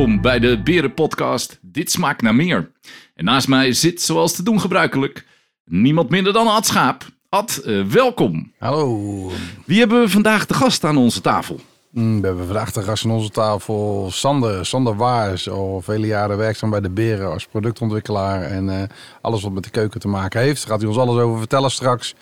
welkom 0.00 0.20
bij 0.20 0.38
de 0.38 0.62
Berenpodcast 0.62 1.58
Dit 1.62 1.90
smaakt 1.90 2.22
naar 2.22 2.34
meer. 2.34 2.70
En 3.14 3.24
naast 3.24 3.48
mij 3.48 3.72
zit, 3.72 4.02
zoals 4.02 4.32
te 4.32 4.42
doen 4.42 4.60
gebruikelijk, 4.60 5.26
niemand 5.64 6.10
minder 6.10 6.32
dan 6.32 6.46
Ad 6.46 6.66
Schaap. 6.66 7.06
Ad, 7.28 7.56
eh, 7.56 7.84
welkom. 7.84 8.52
Hallo. 8.58 9.30
Wie 9.66 9.78
hebben 9.78 10.00
we 10.00 10.08
vandaag 10.08 10.46
de 10.46 10.54
gast 10.54 10.84
aan 10.84 10.96
onze 10.96 11.20
tafel? 11.20 11.60
Mm, 11.90 12.20
we 12.20 12.26
hebben 12.26 12.46
vandaag 12.46 12.72
de 12.72 12.82
gast 12.82 13.04
aan 13.04 13.10
onze 13.10 13.30
tafel 13.30 14.08
Sander. 14.10 14.66
Sander 14.66 14.96
Waars, 14.96 15.50
al 15.50 15.80
vele 15.80 16.06
jaren 16.06 16.36
werkzaam 16.36 16.70
bij 16.70 16.80
de 16.80 16.90
Beren 16.90 17.32
als 17.32 17.46
productontwikkelaar. 17.46 18.42
En 18.42 18.80
eh, 18.80 18.88
alles 19.20 19.42
wat 19.42 19.52
met 19.52 19.64
de 19.64 19.70
keuken 19.70 20.00
te 20.00 20.08
maken 20.08 20.40
heeft. 20.40 20.60
Daar 20.60 20.70
gaat 20.70 20.80
hij 20.80 20.88
ons 20.88 20.98
alles 20.98 21.22
over 21.22 21.38
vertellen 21.38 21.70
straks. 21.70 22.14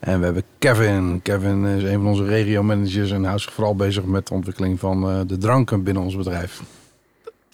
En 0.00 0.18
we 0.18 0.24
hebben 0.24 0.42
Kevin. 0.58 1.20
Kevin 1.22 1.64
is 1.64 1.82
een 1.82 1.98
van 1.98 2.06
onze 2.06 2.24
regio-managers 2.24 3.10
en 3.10 3.24
houdt 3.24 3.42
zich 3.42 3.52
vooral 3.52 3.76
bezig 3.76 4.04
met 4.04 4.26
de 4.26 4.34
ontwikkeling 4.34 4.80
van 4.80 5.10
eh, 5.10 5.20
de 5.26 5.38
dranken 5.38 5.82
binnen 5.82 6.02
ons 6.02 6.16
bedrijf. 6.16 6.62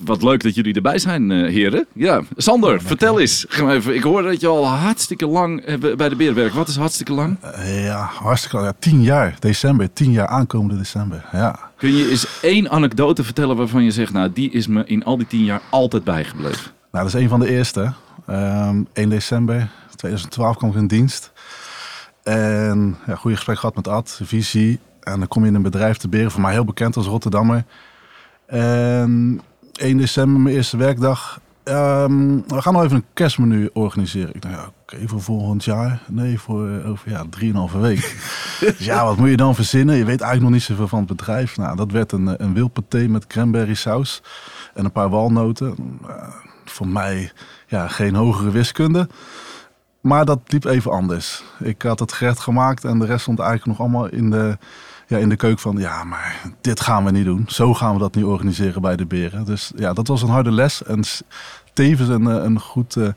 Wat 0.05 0.23
leuk 0.23 0.43
dat 0.43 0.55
jullie 0.55 0.75
erbij 0.75 0.99
zijn, 0.99 1.31
eh, 1.31 1.39
heren. 1.39 1.87
Ja, 1.93 2.23
Sander, 2.37 2.83
vertel 2.83 3.21
eens. 3.21 3.47
Even. 3.49 3.95
Ik 3.95 4.03
hoor 4.03 4.23
dat 4.23 4.41
je 4.41 4.47
al 4.47 4.67
hartstikke 4.67 5.27
lang 5.27 5.61
eh, 5.61 5.97
bij 5.97 6.09
de 6.09 6.17
Beren 6.17 6.35
werkt. 6.35 6.55
Wat 6.55 6.69
is 6.69 6.77
hartstikke 6.77 7.13
lang? 7.13 7.37
Eh, 7.41 7.85
ja, 7.85 8.11
hartstikke 8.13 8.57
lang. 8.57 8.69
Ja, 8.69 8.77
tien 8.79 9.03
jaar, 9.03 9.37
december. 9.39 9.93
Tien 9.93 10.13
jaar 10.13 10.27
aankomende 10.27 10.77
december. 10.77 11.25
Ja. 11.33 11.59
Kun 11.77 11.97
je 11.97 12.11
eens 12.11 12.41
één 12.43 12.71
anekdote 12.71 13.25
vertellen 13.25 13.57
waarvan 13.57 13.85
je 13.85 13.91
zegt, 13.91 14.13
nou, 14.13 14.31
die 14.33 14.51
is 14.51 14.67
me 14.67 14.85
in 14.85 15.05
al 15.05 15.17
die 15.17 15.27
tien 15.27 15.45
jaar 15.45 15.61
altijd 15.71 16.05
bijgebleven? 16.05 16.71
Nou, 16.93 17.05
dat 17.05 17.15
is 17.15 17.21
een 17.23 17.29
van 17.29 17.41
de 17.41 17.51
eerste. 17.51 17.93
Ehm 18.27 18.83
1 18.93 19.09
december 19.09 19.71
2012 19.97 20.57
kwam 20.57 20.71
ik 20.71 20.77
in 20.77 20.87
dienst. 20.87 21.33
En 22.23 22.97
ja, 23.07 23.15
goede 23.15 23.37
gesprek 23.37 23.59
gehad 23.59 23.75
met 23.77 23.89
Ad, 23.89 24.21
visie. 24.23 24.79
En 25.01 25.19
dan 25.19 25.29
kom 25.29 25.43
je 25.43 25.49
in 25.49 25.55
een 25.55 25.63
bedrijf 25.63 25.97
te 25.97 26.09
beren, 26.09 26.31
voor 26.31 26.41
mij 26.41 26.53
heel 26.53 26.65
bekend 26.65 26.97
als 26.97 27.07
Rotterdammer. 27.07 27.65
En 28.47 29.41
1 29.81 29.97
december, 29.97 30.41
mijn 30.41 30.55
eerste 30.55 30.77
werkdag. 30.77 31.41
Ehm, 31.63 32.41
we 32.47 32.63
gaan 32.63 32.73
nog 32.73 32.85
even 32.85 32.97
een 32.97 33.05
kerstmenu 33.13 33.71
organiseren. 33.73 34.35
Ik 34.35 34.43
dacht, 34.43 34.55
ja, 34.55 34.71
oké, 34.83 35.09
voor 35.09 35.21
volgend 35.21 35.65
jaar? 35.65 36.03
Nee, 36.09 36.39
voor 36.39 36.69
eh, 36.69 36.91
over 36.91 37.11
ja, 37.11 37.25
drieënhalve 37.31 37.79
week. 37.79 38.17
dus 38.61 38.79
ja, 38.79 39.05
wat 39.05 39.17
moet 39.17 39.29
je 39.29 39.37
dan 39.37 39.55
verzinnen? 39.55 39.97
Je 39.97 40.05
weet 40.05 40.21
eigenlijk 40.21 40.43
nog 40.43 40.51
niet 40.51 40.63
zoveel 40.63 40.89
van 40.89 40.99
het 40.99 41.09
bedrijf. 41.09 41.57
Nou, 41.57 41.77
dat 41.77 41.93
werd 41.93 42.13
een, 42.13 42.29
eh, 42.29 42.35
een 42.37 42.55
wildpaté 42.55 43.09
met 43.09 43.27
cranberry 43.27 43.75
saus 43.75 44.23
en 44.75 44.85
een 44.85 44.93
paar 44.93 45.11
walnoten. 45.11 45.99
Eh, 46.09 46.29
voor 46.65 46.89
mij 46.89 47.33
ja, 47.67 47.89
geen 47.89 48.15
hogere 48.15 48.51
wiskunde. 48.51 49.09
Maar 50.01 50.25
dat 50.25 50.41
liep 50.47 50.65
even 50.65 50.91
anders. 50.91 51.43
Ik 51.59 51.83
had 51.83 51.99
het 51.99 52.13
gerecht 52.13 52.39
gemaakt 52.39 52.85
en 52.85 52.99
de 52.99 53.07
rest 53.07 53.23
stond 53.23 53.39
eigenlijk 53.39 53.79
nog 53.79 53.81
allemaal 53.81 54.09
in 54.09 54.31
de, 54.31 54.59
ja, 55.11 55.19
in 55.19 55.29
de 55.29 55.37
keuken 55.37 55.61
van... 55.61 55.77
ja, 55.77 56.05
maar 56.05 56.43
dit 56.61 56.81
gaan 56.81 57.05
we 57.05 57.11
niet 57.11 57.25
doen. 57.25 57.45
Zo 57.49 57.75
gaan 57.75 57.93
we 57.93 57.99
dat 57.99 58.15
niet 58.15 58.25
organiseren 58.25 58.83
bij 58.83 58.97
de 58.97 59.07
beren. 59.07 59.45
Dus 59.45 59.73
ja, 59.77 59.93
dat 59.93 60.09
was 60.09 60.23
een 60.23 60.29
harde 60.29 60.53
les. 60.53 60.83
En 60.83 61.03
tevens 61.73 62.09
een, 62.09 62.27
eh, 62.27 62.43
een 62.45 62.61
goed 62.61 62.97
eh, 62.97 63.09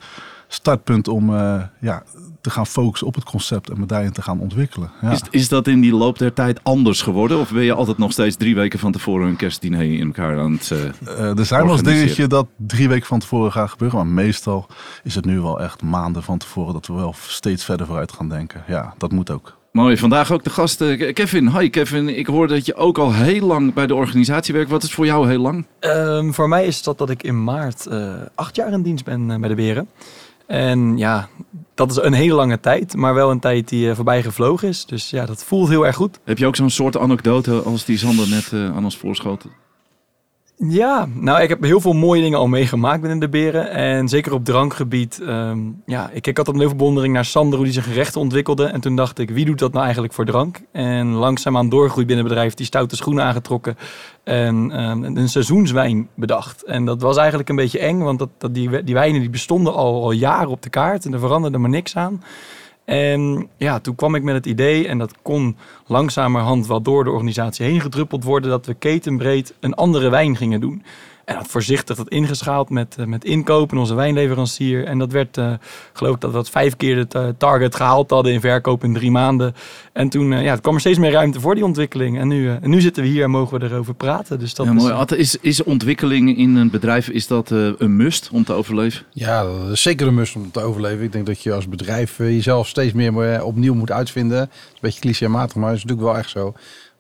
startpunt 0.54 1.08
om 1.08 1.36
eh, 1.36 1.62
ja, 1.80 2.04
te 2.42 2.50
gaan 2.50 2.68
focussen 2.68 3.08
op 3.08 3.16
het 3.16 3.24
concept... 3.24 3.70
en 3.70 3.80
me 3.80 3.86
daarin 3.86 4.12
te 4.12 4.22
gaan 4.22 4.40
ontwikkelen. 4.40 4.92
Ja. 5.02 5.12
Is, 5.12 5.22
is 5.30 5.50
dat 5.50 5.68
in 5.68 5.82
die 5.82 5.94
loop 5.94 6.18
der 6.18 6.34
tijd 6.34 6.64
anders 6.64 7.02
geworden? 7.02 7.40
Of 7.40 7.52
ben 7.52 7.64
je 7.64 7.74
altijd 7.74 7.98
nog 7.98 8.12
steeds 8.12 8.36
drie 8.36 8.56
weken 8.56 8.80
van 8.80 8.92
tevoren 8.92 9.28
een 9.28 9.36
kerstdiner 9.36 9.82
in 9.82 10.06
elkaar 10.06 10.40
aan 10.40 10.52
het... 10.52 10.72
Eh, 10.72 11.38
er 11.38 11.46
zijn 11.46 11.64
wel 11.64 11.74
eens 11.74 11.84
dingetje 11.84 12.28
dat 12.28 12.48
drie 12.58 12.88
weken 12.88 13.08
van 13.08 13.20
tevoren 13.20 13.52
gaat 13.52 13.70
gebeuren. 13.70 13.98
Maar 13.98 14.08
meestal 14.08 14.68
is 15.04 15.16
het 15.16 15.26
nu 15.26 15.42
wel 15.42 15.62
echt 15.62 15.82
maanden 15.82 16.24
van 16.24 16.38
tevoren... 16.38 16.74
dat 16.74 16.88
we 16.88 16.94
wel 16.94 17.16
steeds 17.18 17.66
verder 17.66 17.86
vooruit 17.86 18.12
gaan 18.12 18.30
denken. 18.30 18.64
Ja, 18.68 18.94
dat 18.98 19.12
moet 19.12 19.32
ook. 19.32 19.62
Mooi, 19.74 19.98
vandaag 19.98 20.32
ook 20.32 20.44
de 20.44 20.50
gast 20.50 20.82
eh, 20.82 21.14
Kevin. 21.14 21.58
Hi 21.58 21.70
Kevin, 21.70 22.18
ik 22.18 22.28
hoor 22.28 22.48
dat 22.48 22.66
je 22.66 22.76
ook 22.76 22.98
al 22.98 23.14
heel 23.14 23.46
lang 23.48 23.74
bij 23.74 23.88
de 23.88 23.96
organisatie 23.96 24.54
werkt. 24.54 24.70
Wat 24.70 24.84
is 24.84 24.94
voor 24.94 25.06
jou 25.06 25.28
heel 25.30 25.40
lang? 25.40 25.66
Ehm, 25.80 26.32
voor 26.32 26.48
mij 26.48 26.66
is 26.66 26.84
dat 26.84 26.98
dat 26.98 27.10
ik 27.10 27.24
in 27.24 27.44
maart 27.44 27.86
eh, 27.86 28.14
acht 28.36 28.56
jaar 28.56 28.72
in 28.72 28.82
dienst 28.82 29.06
ben 29.06 29.32
eh, 29.32 29.40
bij 29.40 29.50
de 29.50 29.56
Beren. 29.56 29.88
En 30.46 30.98
ja, 30.98 31.30
dat 31.76 31.92
is 31.92 31.98
een 31.98 32.14
hele 32.14 32.34
lange 32.34 32.60
tijd, 32.60 32.96
maar 32.96 33.14
wel 33.14 33.32
een 33.32 33.40
tijd 33.40 33.70
die 33.70 33.90
eh, 33.90 33.96
voorbij 33.96 34.24
gevlogen 34.24 34.68
is. 34.68 34.86
Dus 34.86 35.10
ja, 35.10 35.26
dat 35.26 35.44
voelt 35.44 35.70
heel 35.70 35.86
erg 35.86 35.96
goed. 35.96 36.20
Heb 36.24 36.38
je 36.38 36.46
ook 36.46 36.56
zo'n 36.56 36.70
soort 36.70 36.98
anekdote 36.98 37.62
als 37.62 37.86
die 37.86 37.98
Sander 37.98 38.30
net 38.30 38.50
eh, 38.54 38.76
aan 38.76 38.84
ons 38.84 38.98
voorschoten? 38.98 39.50
Ja, 40.58 41.08
nou, 41.14 41.42
ik 41.42 41.50
heb 41.50 41.64
heel 41.64 41.82
veel 41.82 41.94
mooie 41.94 42.22
dingen 42.22 42.38
al 42.38 42.48
meegemaakt 42.48 43.02
binnen 43.02 43.20
de 43.20 43.30
Beren. 43.30 43.70
En 43.70 44.08
zeker 44.08 44.34
op 44.34 44.46
drankgebied. 44.46 45.20
ehm, 45.20 45.60
ja, 45.86 46.10
ik 46.10 46.22
keek 46.22 46.38
altijd 46.38 46.56
met 46.58 46.66
heel 46.66 47.14
naar 47.14 47.26
Sander, 47.26 47.56
hoe 47.56 47.64
die 47.64 47.74
zijn 47.74 47.86
gerechten 47.86 48.22
ontwikkelde. 48.22 48.66
En 48.66 48.82
toen 48.82 48.96
dacht 48.96 49.20
ik, 49.20 49.30
wie 49.30 49.46
doet 49.46 49.60
dat 49.60 49.72
nou 49.72 49.84
eigenlijk 49.84 50.14
voor 50.14 50.26
drank? 50.26 50.62
En 50.72 51.08
langzaamaan 51.08 51.70
doorgroeid 51.70 52.08
binnen 52.08 52.26
bedrijf, 52.26 52.54
die 52.54 52.66
stoute 52.66 52.96
schoenen 52.96 53.24
aangetrokken. 53.24 53.78
En 54.24 54.72
ehm, 54.72 55.04
een 55.04 55.30
seizoenswijn 55.30 56.08
bedacht. 56.16 56.64
En 56.64 56.86
dat 56.86 57.02
was 57.02 57.18
eigenlijk 57.18 57.50
een 57.50 57.56
beetje 57.56 57.80
eng, 57.80 58.00
want 58.00 58.20
dat, 58.20 58.30
dat 58.38 58.54
die, 58.54 58.84
die 58.84 58.94
wijnen 58.94 59.22
die 59.22 59.30
bestonden 59.30 59.74
al, 59.74 60.04
al 60.04 60.12
jaren 60.12 60.50
op 60.50 60.62
de 60.62 60.70
kaart. 60.70 61.06
En 61.06 61.14
er 61.14 61.20
veranderde 61.20 61.58
maar 61.58 61.70
niks 61.70 61.96
aan. 61.96 62.24
En 62.86 63.50
ja, 63.58 63.80
toen 63.80 63.96
kwam 63.96 64.16
ik 64.16 64.24
met 64.24 64.36
het 64.36 64.46
idee, 64.46 64.88
en 64.88 64.98
dat 64.98 65.16
kon 65.22 65.58
langzamerhand 65.88 66.68
wel 66.68 66.82
door 66.82 67.04
de 67.04 67.10
organisatie 67.10 67.66
heen 67.66 67.82
gedruppeld 67.82 68.24
worden, 68.24 68.50
dat 68.50 68.66
we 68.66 68.74
ketenbreed 68.74 69.54
een 69.60 69.74
andere 69.74 70.10
wijn 70.10 70.36
gingen 70.36 70.62
doen. 70.62 70.84
En 71.26 71.36
dat 71.36 71.48
voorzichtig 71.48 71.98
dat 71.98 72.10
ingeschaald 72.10 72.70
met, 72.70 72.96
eh, 73.00 73.06
met 73.06 73.26
inkoop 73.26 73.72
en 73.72 73.78
onze 73.78 73.96
wijnleverancier. 73.96 74.86
En 74.86 75.00
dat 75.00 75.12
werd, 75.12 75.38
eh, 75.38 75.54
geloof 75.94 76.16
ik, 76.16 76.22
dat 76.22 76.32
we 76.32 76.36
dat 76.36 76.50
vijf 76.50 76.76
keer 76.76 76.98
het 76.98 77.16
eh, 77.16 77.28
target 77.38 77.76
gehaald 77.76 78.10
hadden 78.10 78.34
in 78.34 78.40
verkoop 78.40 78.84
in 78.84 78.94
drie 78.94 79.12
maanden. 79.12 79.56
En 79.94 80.10
toen 80.10 80.34
eh, 80.34 80.44
ja, 80.44 80.52
het 80.52 80.62
kwam 80.62 80.74
er 80.74 80.80
steeds 80.80 80.98
meer 80.98 81.12
ruimte 81.12 81.40
voor 81.40 81.56
die 81.56 81.66
ontwikkeling. 81.66 82.20
En 82.20 82.28
nu, 82.28 82.50
eh, 82.50 82.56
en 82.62 82.70
nu 82.70 82.82
zitten 82.82 83.04
we 83.04 83.10
hier 83.10 83.24
en 83.24 83.30
mogen 83.30 83.60
we 83.60 83.66
erover 83.66 83.94
praten. 83.94 84.40
Dus 84.40 84.54
dat 84.54 84.66
ja, 84.66 84.74
is, 84.74 84.82
mooi. 84.82 85.20
Is, 85.20 85.38
is 85.42 85.64
ontwikkeling 85.64 86.38
in 86.38 86.56
een 86.56 86.70
bedrijf 86.70 87.10
is 87.10 87.28
dat 87.28 87.52
eh, 87.52 87.68
een 87.78 87.96
must 87.96 88.30
om 88.32 88.44
te 88.44 88.54
overleven? 88.54 89.06
Ja, 89.12 89.44
dat 89.44 89.70
is 89.72 89.82
zeker 89.82 90.08
een 90.08 90.14
must 90.14 90.36
om 90.36 90.52
te 90.52 90.62
overleven. 90.62 91.04
Ik 91.04 91.12
denk 91.12 91.26
dat 91.26 91.42
je 91.42 91.54
als 91.54 91.70
bedrijf 91.70 92.18
jezelf 92.18 92.68
steeds 92.68 92.94
meer 92.94 93.44
opnieuw 93.44 93.74
moet 93.74 93.92
uitvinden. 93.92 94.40
Dat 94.40 94.48
is 94.48 94.72
een 94.72 94.80
beetje 94.82 95.00
clichématig, 95.00 95.56
maar 95.56 95.70
dat 95.70 95.78
is 95.78 95.84
natuurlijk 95.84 96.12
wel 96.14 96.20
echt 96.20 96.30
zo. 96.30 96.54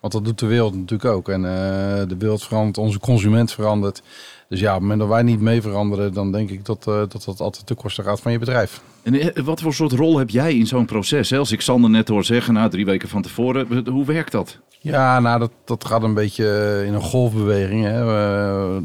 Want 0.03 0.15
dat 0.15 0.25
doet 0.25 0.39
de 0.39 0.45
wereld 0.45 0.75
natuurlijk 0.75 1.15
ook. 1.15 1.29
En 1.29 1.45
eh, 1.45 2.07
de 2.07 2.15
wereld 2.17 2.43
verandert, 2.43 2.77
onze 2.77 2.99
consument 2.99 3.51
verandert. 3.51 4.01
Dus 4.49 4.59
ja, 4.59 4.67
op 4.67 4.73
het 4.73 4.81
moment 4.81 4.99
dat 4.99 5.09
wij 5.09 5.23
niet 5.23 5.39
mee 5.39 5.61
veranderen, 5.61 6.13
dan 6.13 6.31
denk 6.31 6.49
ik 6.49 6.65
dat 6.65 6.87
eh, 6.87 6.93
dat, 6.93 7.23
dat 7.25 7.39
altijd 7.39 7.65
ten 7.65 7.75
koste 7.75 8.03
gaat 8.03 8.19
van 8.21 8.31
je 8.31 8.39
bedrijf. 8.39 8.81
En 9.03 9.19
eh, 9.19 9.43
wat 9.43 9.61
voor 9.61 9.73
soort 9.73 9.91
rol 9.91 10.17
heb 10.17 10.29
jij 10.29 10.55
in 10.55 10.67
zo'n 10.67 10.85
proces? 10.85 11.29
hè? 11.29 11.37
Als 11.37 11.51
ik 11.51 11.61
Sander 11.61 11.89
net 11.89 12.07
hoor 12.07 12.23
zeggen, 12.23 12.53
nou 12.53 12.69
drie 12.69 12.85
weken 12.85 13.09
van 13.09 13.21
tevoren, 13.21 13.87
hoe 13.89 14.05
werkt 14.05 14.31
dat? 14.31 14.57
Ja, 14.79 15.19
nou, 15.19 15.39
dat, 15.39 15.51
dat 15.65 15.85
gaat 15.85 16.03
een 16.03 16.13
beetje 16.13 16.83
in 16.85 16.93
een 16.93 17.01
golfbeweging. 17.01 17.83
Hè. 17.83 18.01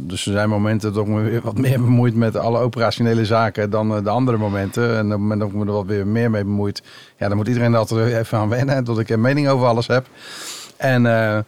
Dus 0.07 0.27
er 0.27 0.33
zijn 0.33 0.49
momenten 0.49 0.93
dat 0.93 1.07
ik 1.07 1.13
me 1.13 1.23
weer 1.23 1.41
wat 1.43 1.59
meer 1.69 1.81
bemoeid 1.81 2.15
met 2.15 2.37
alle 2.37 2.59
operationele 2.59 3.25
zaken 3.25 3.71
dan 3.71 4.03
de 4.05 4.11
andere 4.11 4.37
momenten. 4.37 4.97
En 4.97 5.05
op 5.05 5.11
het 5.11 5.21
moment 5.21 5.41
dat 5.41 5.49
ik 5.49 5.55
me 5.55 5.65
er 5.65 5.73
wat 5.73 5.87
weer 5.87 6.07
meer 6.07 6.31
mee 6.31 6.45
bemoeit, 6.45 6.83
ja, 7.17 7.29
dan 7.29 7.37
moet 7.37 7.49
iedereen 7.49 7.73
er 7.73 7.79
altijd 7.79 8.13
even 8.13 8.39
aan 8.39 8.49
wennen, 8.49 8.85
dat 8.85 8.99
ik 8.99 9.09
een 9.09 9.21
mening 9.21 9.49
over 9.49 9.67
alles 9.67 9.87
heb. 9.87 10.07
En, 10.79 11.07
eh, 11.07 11.39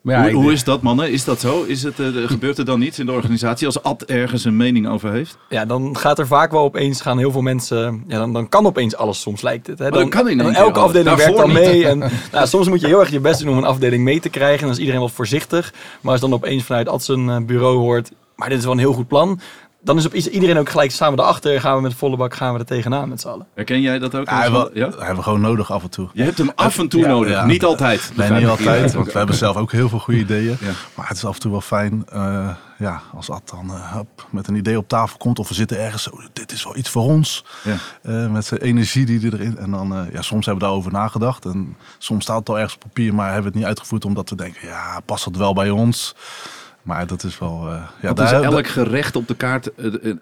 maar 0.00 0.14
ja, 0.14 0.20
hoe, 0.20 0.28
ik 0.28 0.34
hoe 0.34 0.42
denk- 0.44 0.54
is 0.54 0.64
dat 0.64 0.82
mannen? 0.82 1.10
Is 1.10 1.24
dat 1.24 1.40
zo? 1.40 1.62
Is 1.64 1.82
het, 1.82 2.00
eh, 2.00 2.06
gebeurt 2.26 2.58
er 2.58 2.64
dan 2.64 2.78
niets 2.78 2.98
in 2.98 3.06
de 3.06 3.12
organisatie 3.12 3.66
als 3.66 3.82
Ad 3.82 4.02
ergens 4.02 4.44
een 4.44 4.56
mening 4.56 4.88
over 4.88 5.12
heeft? 5.12 5.38
ja, 5.48 5.64
dan 5.64 5.96
gaat 5.96 6.18
er 6.18 6.26
vaak 6.26 6.50
wel 6.50 6.62
opeens 6.62 7.00
gaan 7.00 7.18
heel 7.18 7.32
veel 7.32 7.42
mensen. 7.42 8.04
Ja, 8.06 8.18
dan, 8.18 8.32
dan 8.32 8.48
kan 8.48 8.66
opeens 8.66 8.96
alles 8.96 9.20
soms 9.20 9.42
lijkt 9.42 9.66
het. 9.66 9.78
Hè. 9.78 9.86
Oh, 9.86 9.92
dan 9.92 10.08
kan 10.08 10.36
dan 10.36 10.54
elke 10.54 10.78
afdeling 10.80 11.16
werkt 11.16 11.36
dan 11.36 11.48
niet. 11.48 11.58
mee. 11.58 11.86
En, 11.86 11.98
nou, 12.32 12.46
soms 12.46 12.68
moet 12.68 12.80
je 12.80 12.86
heel 12.86 13.00
erg 13.00 13.10
je 13.10 13.20
best 13.20 13.40
doen 13.40 13.50
om 13.50 13.56
een 13.56 13.64
afdeling 13.64 14.04
mee 14.04 14.20
te 14.20 14.28
krijgen. 14.28 14.58
En 14.58 14.64
dan 14.64 14.74
is 14.74 14.78
iedereen 14.78 15.00
wat 15.00 15.12
voorzichtig. 15.12 15.72
Maar 16.00 16.12
als 16.12 16.20
dan 16.20 16.32
opeens 16.32 16.64
vanuit 16.64 16.88
Ad 16.88 17.02
zijn 17.02 17.28
eh, 17.28 17.36
bureau 17.40 17.76
hoort. 17.76 18.10
Maar 18.36 18.48
dit 18.48 18.58
is 18.58 18.64
wel 18.64 18.72
een 18.72 18.78
heel 18.78 18.92
goed 18.92 19.08
plan. 19.08 19.40
Dan 19.80 19.96
is 19.96 20.06
op 20.06 20.14
iedereen 20.14 20.58
ook 20.58 20.68
gelijk 20.68 20.90
samen 20.90 21.18
erachter. 21.18 21.60
Gaan 21.60 21.76
we 21.76 21.82
met 21.82 21.94
volle 21.94 22.16
bak 22.16 22.34
gaan 22.34 22.52
we 22.52 22.58
er 22.58 22.64
tegenaan 22.64 23.08
met 23.08 23.20
z'n 23.20 23.28
allen. 23.28 23.46
Herken 23.54 23.80
jij 23.80 23.98
dat 23.98 24.14
ook? 24.14 24.28
Ja, 24.28 24.40
hebben 24.72 25.16
we 25.16 25.22
gewoon 25.22 25.40
nodig 25.40 25.72
af 25.72 25.82
en 25.82 25.90
toe. 25.90 26.08
Je 26.12 26.22
hebt 26.22 26.38
hem 26.38 26.50
af 26.54 26.78
en 26.78 26.88
toe 26.88 27.00
Ja, 27.00 27.08
nodig, 27.08 27.32
ja. 27.32 27.46
niet 27.46 27.64
altijd. 27.64 28.10
Nee, 28.14 28.30
niet 28.30 28.46
altijd, 28.46 28.92
want 28.92 29.12
we 29.12 29.18
hebben 29.18 29.36
zelf 29.36 29.56
ook 29.56 29.72
heel 29.72 29.88
veel 29.88 29.98
goede 29.98 30.20
ideeën. 30.20 30.56
Ja. 30.60 30.72
Maar 30.94 31.08
het 31.08 31.16
is 31.16 31.24
af 31.24 31.34
en 31.34 31.40
toe 31.40 31.50
wel 31.50 31.60
fijn 31.60 32.04
eh, 32.08 32.48
ja, 32.78 33.02
als 33.14 33.30
Ad 33.30 33.48
dan 33.48 33.70
eh, 33.70 33.92
hop, 33.92 34.26
met 34.30 34.48
een 34.48 34.54
idee 34.54 34.78
op 34.78 34.88
tafel 34.88 35.18
komt. 35.18 35.38
Of 35.38 35.48
we 35.48 35.54
zitten 35.54 35.80
ergens 35.80 36.02
zo, 36.02 36.10
dit 36.32 36.52
is 36.52 36.64
wel 36.64 36.76
iets 36.76 36.90
voor 36.90 37.02
ons. 37.02 37.44
Ja. 37.64 37.76
Eh, 38.02 38.30
met 38.30 38.44
zijn 38.44 38.60
energie 38.60 39.06
die 39.06 39.32
erin... 39.32 39.58
En 39.58 39.70
dan, 39.70 39.94
eh, 39.94 40.12
ja, 40.12 40.22
soms 40.22 40.46
hebben 40.46 40.64
we 40.64 40.70
daarover 40.70 40.92
nagedacht. 40.92 41.44
En 41.44 41.76
soms 41.98 42.22
staat 42.22 42.38
het 42.38 42.48
al 42.48 42.56
ergens 42.58 42.74
op 42.74 42.80
papier, 42.80 43.14
maar 43.14 43.24
hebben 43.24 43.42
we 43.42 43.48
het 43.48 43.56
niet 43.58 43.66
uitgevoerd. 43.66 44.04
Omdat 44.04 44.30
we 44.30 44.36
denken, 44.36 44.68
ja, 44.68 45.00
past 45.04 45.24
dat 45.24 45.36
wel 45.36 45.52
bij 45.54 45.70
ons? 45.70 46.14
Maar 46.82 47.06
dat 47.06 47.24
is 47.24 47.38
wel... 47.38 47.68
eh 47.68 47.82
ja, 48.02 48.16
is 48.16 48.32
elk 48.32 48.66
gerecht 48.66 49.16
op 49.16 49.28
de 49.28 49.34
kaart, 49.34 49.74
eh, 49.74 49.86
eh, 50.10 50.16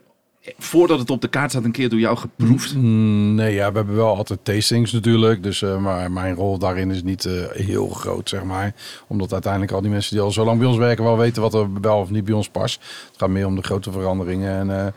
voordat 0.59 0.99
het 0.99 1.11
op 1.11 1.21
de 1.21 1.29
kaart 1.29 1.51
staat, 1.51 1.65
een 1.65 1.71
keer 1.71 1.89
door 1.89 1.99
jou 1.99 2.17
geproefd? 2.17 2.75
Mm, 2.75 3.35
Nee, 3.35 3.55
ja, 3.55 3.71
we 3.71 3.77
hebben 3.77 3.97
wel 3.97 4.17
altijd 4.17 4.39
tastings 4.43 4.93
natuurlijk. 4.93 5.43
Dus, 5.43 5.63
eh, 5.63 5.79
maar 5.79 6.11
mijn 6.13 6.35
rol 6.35 6.59
daarin 6.59 6.91
is 6.91 7.03
niet 7.03 7.25
eh, 7.25 7.33
heel 7.51 7.89
groot, 7.89 8.29
zeg 8.29 8.45
maar. 8.45 8.75
Omdat 9.07 9.33
uiteindelijk 9.33 9.73
al 9.73 9.81
die 9.81 9.91
mensen 9.91 10.15
die 10.15 10.25
al 10.25 10.31
zo 10.33 10.45
lang 10.45 10.59
bij 10.59 10.67
ons 10.69 10.77
werken... 10.77 11.05
wel 11.05 11.19
weten 11.19 11.43
wat 11.43 11.55
er 11.55 11.69
wel 11.81 11.99
of 11.99 12.11
niet 12.11 12.25
bij 12.25 12.35
ons 12.35 12.49
past. 12.49 12.81
Het 13.07 13.15
gaat 13.17 13.29
meer 13.29 13.47
om 13.47 13.57
de 13.57 13.63
grote 13.63 13.91
veranderingen. 13.93 14.59
En, 14.71 14.87
eh, 14.87 14.93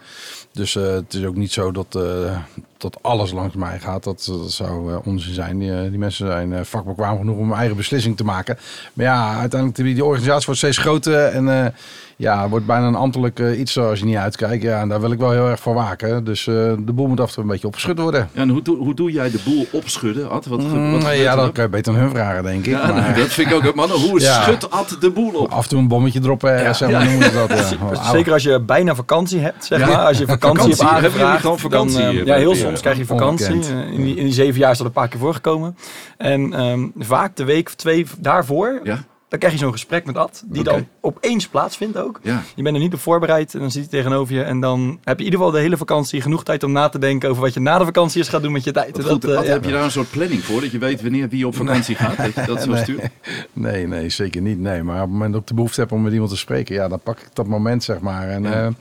Dus 0.51 0.75
eh, 0.75 0.83
het 0.83 1.13
is 1.13 1.25
ook 1.25 1.35
niet 1.35 1.51
zo 1.51 1.71
dat, 1.71 1.95
eh, 1.95 2.37
dat 2.79 2.97
alles 3.01 3.31
langs 3.31 3.55
mij 3.55 3.79
gaat. 3.79 4.03
Dat, 4.03 4.25
dat 4.41 4.51
zou 4.51 4.91
eh, 4.93 4.97
onzin 5.03 5.33
zijn. 5.33 5.57
Die, 5.59 5.71
eh, 5.73 5.89
die 5.89 5.97
mensen 5.99 6.27
zijn 6.27 6.53
eh, 6.53 6.59
vakbekwaam 6.63 7.17
genoeg 7.17 7.37
om 7.37 7.51
een 7.51 7.57
eigen 7.57 7.75
beslissing 7.77 8.17
te 8.17 8.23
maken. 8.23 8.57
Maar 8.93 9.05
ja, 9.05 9.37
uiteindelijk 9.39 9.75
die, 9.83 9.93
die 9.93 10.05
organisatie 10.05 10.45
wordt 10.45 10.59
steeds 10.59 10.77
groter. 10.77 11.25
En 11.25 11.49
eh, 11.63 11.71
ja, 12.15 12.49
wordt 12.49 12.65
bijna 12.65 12.87
een 12.87 12.95
ambtelijk 12.95 13.39
iets 13.57 13.77
als 13.79 13.99
je 13.99 14.05
niet 14.05 14.15
uitkijkt. 14.15 14.63
Ja, 14.63 14.79
en 14.81 14.89
daar 14.89 15.01
wil 15.01 15.11
ik 15.11 15.19
wel 15.19 15.31
heel 15.31 15.47
erg 15.49 15.59
voor 15.59 15.73
waken. 15.73 16.23
Dus 16.23 16.47
eh, 16.47 16.53
de 16.79 16.93
boel 16.93 17.07
moet 17.07 17.19
af 17.19 17.27
en 17.27 17.33
toe 17.33 17.43
een 17.43 17.49
beetje 17.49 17.67
opgeschud 17.67 17.99
worden. 17.99 18.29
Ja, 18.33 18.41
en 18.41 18.49
hoe, 18.49 18.61
doe- 18.61 18.77
hoe 18.77 18.93
doe 18.93 19.11
jij 19.11 19.31
de 19.31 19.39
boel 19.45 19.67
opschudden, 19.71 20.29
Ad? 20.29 20.45
Wat, 20.45 20.59
Mm, 20.63 20.99
ja, 21.11 21.35
dat 21.35 21.43
dan? 21.43 21.51
kan 21.51 21.63
je 21.63 21.69
beter 21.69 21.93
aan 21.93 21.99
hun 21.99 22.09
vragen, 22.09 22.43
denk 22.43 22.65
ik. 22.65 22.71
Ja, 22.71 22.87
nou, 22.87 22.93
maar 23.01 23.15
dat 23.19 23.27
vind 23.27 23.49
ik 23.51 23.55
ook. 23.55 23.75
Mannen, 23.75 23.97
hoe 23.99 24.19
Ja. 24.29 24.41
schudt 24.41 24.69
Ad 24.71 24.97
de 24.99 25.09
boel 25.11 25.31
op? 25.33 25.51
af 25.51 25.63
en 25.63 25.69
toe 25.69 25.79
een 25.79 25.87
bommetje 25.87 26.19
droppen, 26.19 26.51
ergens, 26.51 26.77
zeg 26.77 26.91
maar, 26.91 27.03
Ja. 27.03 27.09
noemen 27.09 27.31
ze 27.31 27.45
dat. 27.47 27.57
Ja. 27.93 28.11
Zeker 28.11 28.33
als 28.33 28.43
je 28.43 28.59
bijna 28.59 28.95
vakantie 28.95 29.39
hebt, 29.39 29.65
zeg 29.65 29.79
Ja. 29.79 29.85
maar. 29.87 29.95
Als 29.97 30.17
je 30.17 30.25
vakantie, 30.25 30.59
Vakantie, 30.59 30.85
hebt 30.85 31.01
jullie 31.01 31.05
aangevraagd. 31.05 31.41
gewoon 31.41 31.59
vakantie 31.59 32.01
dan, 32.03 32.25
ja, 32.25 32.35
heel 32.35 32.55
soms 32.69 32.81
krijg 32.81 32.97
je 32.97 33.05
vakantie. 33.05 33.59
Eh, 33.61 33.91
in, 33.93 34.03
die, 34.03 34.15
in 34.15 34.23
die 34.23 34.33
zeven 34.33 34.59
jaar 34.59 34.71
is 34.71 34.77
dat 34.77 34.87
een 34.87 34.93
paar 34.93 35.07
keer 35.07 35.19
voorgekomen. 35.19 35.77
En 36.17 36.53
ehm, 36.53 36.87
vaak 36.97 37.35
de 37.35 37.43
week 37.43 37.67
of 37.67 37.75
twee 37.75 38.05
daarvoor, 38.19 38.79
Ja, 38.83 39.03
dan 39.29 39.39
krijg 39.39 39.53
je 39.53 39.59
zo'n 39.59 39.71
gesprek 39.71 40.05
met 40.05 40.17
Ad. 40.17 40.43
Die 40.45 40.63
dan 40.63 40.87
opeens 41.01 41.47
plaatsvindt 41.47 41.97
ook. 41.97 42.19
ja. 42.23 42.43
Je 42.55 42.63
bent 42.63 42.75
er 42.75 42.81
niet 42.81 42.93
op 42.93 42.99
voorbereid 42.99 43.53
en 43.53 43.59
dan 43.59 43.71
zit 43.71 43.81
hij 43.81 43.91
tegenover 43.91 44.35
je. 44.35 44.41
En 44.41 44.59
dan 44.59 44.99
heb 45.03 45.19
je 45.19 45.25
in 45.25 45.31
ieder 45.31 45.39
geval 45.39 45.51
de 45.51 45.59
hele 45.59 45.77
vakantie 45.77 46.21
genoeg 46.21 46.43
tijd 46.43 46.63
om 46.63 46.71
na 46.71 46.89
te 46.89 46.99
denken 46.99 47.29
over 47.29 47.41
wat 47.41 47.53
je 47.53 47.59
na 47.59 47.77
de 47.77 47.85
vakantie 47.85 48.19
eens 48.19 48.29
gaat 48.29 48.41
doen 48.41 48.51
met 48.51 48.63
je 48.63 48.71
tijd. 48.71 48.91
Wat 48.91 49.01
Dat, 49.01 49.11
goed, 49.11 49.23
eh, 49.25 49.37
Ad, 49.37 49.45
ja. 49.45 49.51
heb 49.51 49.65
je 49.65 49.71
daar 49.71 49.83
een 49.83 49.91
soort 49.91 50.11
planning 50.11 50.43
voor? 50.43 50.61
Dat 50.61 50.71
je 50.71 50.77
weet 50.77 51.01
wanneer 51.01 51.29
wie 51.29 51.47
op 51.47 51.55
vakantie 51.55 51.95
gaat? 51.95 52.17
Dat 52.17 52.33
je 52.35 52.43
dat 52.45 52.61
zo 52.61 52.71
Nee. 52.71 52.81
stuurt? 52.83 53.01
Nee, 53.53 53.87
nee, 53.87 54.09
zeker 54.09 54.41
niet. 54.41 54.59
Nee, 54.59 54.83
maar 54.83 54.95
op 54.95 55.01
het 55.01 55.11
moment 55.11 55.31
dat 55.31 55.41
ik 55.41 55.47
de 55.47 55.53
behoefte 55.53 55.79
heb 55.81 55.91
om 55.91 56.01
met 56.01 56.13
iemand 56.13 56.29
te 56.31 56.37
spreken, 56.37 56.75
ja, 56.75 56.87
dan 56.87 56.99
pak 56.99 57.19
ik 57.19 57.27
dat 57.33 57.47
moment, 57.47 57.83
zeg 57.83 57.99
maar. 57.99 58.27
En 58.29 58.43
Ja. 58.43 58.49
ja, 58.61 58.71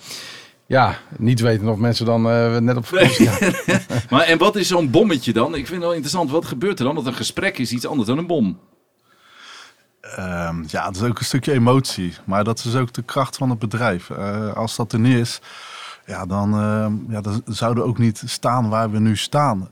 ja 0.68 0.98
niet 1.16 1.40
weten 1.40 1.68
of 1.68 1.78
mensen 1.78 2.06
dan 2.06 2.30
eh, 2.30 2.56
net 2.56 2.76
op 2.76 2.86
vakantie 2.86 3.28
gaan. 3.28 3.52
Maar 4.10 4.22
en 4.22 4.38
wat 4.38 4.56
is 4.56 4.68
zo'n 4.68 4.90
bommetje 4.90 5.32
dan? 5.32 5.48
Ik 5.54 5.66
vind 5.66 5.68
het 5.68 5.80
wel 5.80 5.92
interessant. 5.92 6.30
Wat 6.30 6.44
gebeurt 6.44 6.78
er 6.78 6.84
dan? 6.84 6.94
Want 6.94 7.06
een 7.06 7.14
gesprek 7.14 7.58
is 7.58 7.72
iets 7.72 7.86
anders 7.86 8.08
dan 8.08 8.18
een 8.18 8.26
bom. 8.26 8.58
Ehm, 10.00 10.62
ja, 10.66 10.86
het 10.86 10.96
is 10.96 11.02
ook 11.02 11.18
een 11.18 11.24
stukje 11.24 11.52
emotie. 11.52 12.14
Maar 12.24 12.44
dat 12.44 12.64
is 12.64 12.74
ook 12.74 12.92
de 12.92 13.02
kracht 13.02 13.36
van 13.36 13.50
het 13.50 13.58
bedrijf. 13.58 14.10
Eh, 14.10 14.52
als 14.52 14.76
dat 14.76 14.92
er 14.92 14.98
niet 14.98 15.16
is, 15.16 15.40
ja, 16.06 16.26
dan, 16.26 16.52
ehm, 16.52 17.12
ja, 17.12 17.20
dan 17.20 17.42
zouden 17.46 17.82
we 17.82 17.88
ook 17.88 17.98
niet 17.98 18.22
staan 18.24 18.68
waar 18.68 18.90
we 18.90 18.98
nu 18.98 19.16
staan. 19.16 19.68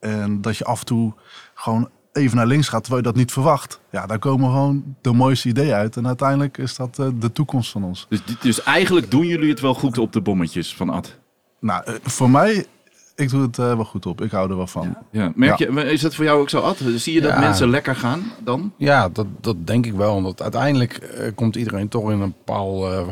En 0.00 0.40
dat 0.40 0.56
je 0.56 0.64
af 0.64 0.80
en 0.80 0.86
toe 0.86 1.14
gewoon 1.54 1.90
even 2.18 2.36
naar 2.36 2.46
links 2.46 2.68
gaat 2.68 2.80
terwijl 2.82 3.02
je 3.04 3.08
dat 3.08 3.18
niet 3.18 3.32
verwacht. 3.32 3.80
Ja, 3.90 4.06
daar 4.06 4.18
komen 4.18 4.50
gewoon 4.50 4.96
de 5.00 5.12
mooiste 5.12 5.48
ideeën 5.48 5.72
uit. 5.74 5.96
En 5.96 6.06
uiteindelijk 6.06 6.58
is 6.58 6.76
dat 6.76 6.98
eh, 6.98 7.06
de 7.18 7.32
toekomst 7.32 7.70
van 7.70 7.84
ons. 7.84 8.06
Dus, 8.08 8.24
dit- 8.24 8.42
dus 8.42 8.62
eigenlijk 8.62 9.10
doen 9.10 9.26
jullie 9.26 9.50
het 9.50 9.60
wel 9.60 9.74
goed 9.74 9.98
op 9.98 10.12
de 10.12 10.20
bommetjes 10.20 10.74
van 10.74 10.90
Ad. 10.90 11.16
Nou, 11.60 11.82
eh, 11.84 11.94
voor 12.02 12.30
mij, 12.30 12.66
ik 13.14 13.30
doe 13.30 13.42
het 13.42 13.58
eh, 13.58 13.64
wel 13.74 13.84
goed 13.84 14.06
op. 14.06 14.22
Ik 14.22 14.30
hou 14.30 14.50
er 14.50 14.56
wel 14.56 14.66
van. 14.66 14.96
Ja. 15.10 15.32
Merk 15.34 15.58
je, 15.58 15.66
is 15.66 16.00
dat 16.00 16.14
voor 16.14 16.24
jou 16.24 16.40
ook 16.40 16.50
zo, 16.50 16.60
Ad? 16.60 16.78
Zie 16.96 17.14
je 17.14 17.20
dat 17.20 17.32
Ja. 17.32 17.38
mensen 17.40 17.70
lekker 17.70 17.94
gaan 17.96 18.22
dan? 18.44 18.72
Ja, 18.76 19.08
dat, 19.08 19.26
dat 19.40 19.56
denk 19.66 19.86
ik 19.86 19.92
wel. 19.94 20.22
Want 20.22 20.42
uiteindelijk 20.42 20.92
eh, 20.96 21.30
komt 21.34 21.56
iedereen 21.56 21.88
toch 21.88 22.10
in 22.10 22.20
een 22.20 22.34
bepaald 22.44 22.84
eh, 22.92 23.06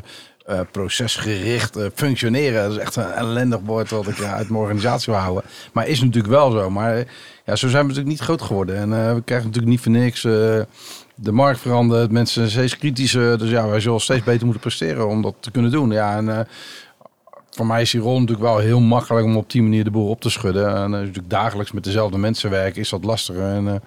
eh, 0.47 0.67
procesgericht 0.71 1.77
eh, 1.77 1.87
functioneren. 1.95 2.63
Dat 2.63 2.73
is 2.73 2.79
echt 2.79 2.97
een 2.97 3.11
ellendig 3.13 3.61
woord 3.65 3.91
wat 3.91 4.07
ik 4.09 4.23
uit 4.23 4.49
mijn 4.49 4.61
organisatie 4.63 5.13
wil 5.13 5.23
houden. 5.23 5.43
Maar 5.73 5.87
is 5.89 6.01
natuurlijk 6.01 6.33
wel 6.33 6.51
zo. 6.51 6.71
Maar 6.71 6.97
eh, 6.97 7.07
ja, 7.47 7.57
zo 7.57 7.69
zijn 7.69 7.83
we 7.83 7.89
natuurlijk 7.89 8.09
niet 8.09 8.21
groot 8.21 8.43
geworden. 8.43 8.77
En 8.77 8.93
eh, 8.93 9.15
we 9.15 9.23
krijgen 9.23 9.47
natuurlijk 9.47 9.73
niet 9.73 9.81
voor 9.81 9.93
niks. 9.93 10.25
eh, 10.25 10.61
de 11.15 11.33
markt 11.33 11.61
verandert, 11.61 12.11
mensen 12.11 12.35
zijn 12.35 12.51
steeds 12.51 12.77
kritischer. 12.81 13.39
Dus 13.39 13.51
ja, 13.51 13.69
wij 13.69 13.81
zullen 13.81 14.01
steeds 14.01 14.25
beter 14.25 14.45
moeten 14.45 14.63
presteren 14.63 15.09
om 15.09 15.23
dat 15.23 15.35
te 15.41 15.51
kunnen 15.51 15.71
doen. 15.71 15.91
Ja, 15.91 16.17
en 16.17 16.39
eh, 16.39 16.45
voor 17.51 17.67
mij 17.67 17.83
is 17.83 17.91
die 17.91 18.01
rol 18.01 18.21
natuurlijk 18.21 18.47
wel 18.47 18.59
heel 18.59 18.81
makkelijk 18.81 19.27
om 19.27 19.37
op 19.37 19.51
die 19.51 19.63
manier 19.63 19.85
de 19.85 19.91
boel 19.91 20.09
op 20.09 20.21
te 20.21 20.31
schudden. 20.31 20.77
En 20.77 20.91
natuurlijk 20.91 21.31
dagelijks 21.31 21.73
met 21.73 21.85
dezelfde 21.85 22.19
mensen 22.19 22.51
werken 22.51 22.81
is 22.81 22.89
dat 22.89 23.05
lastiger. 23.05 23.43
En 23.43 23.83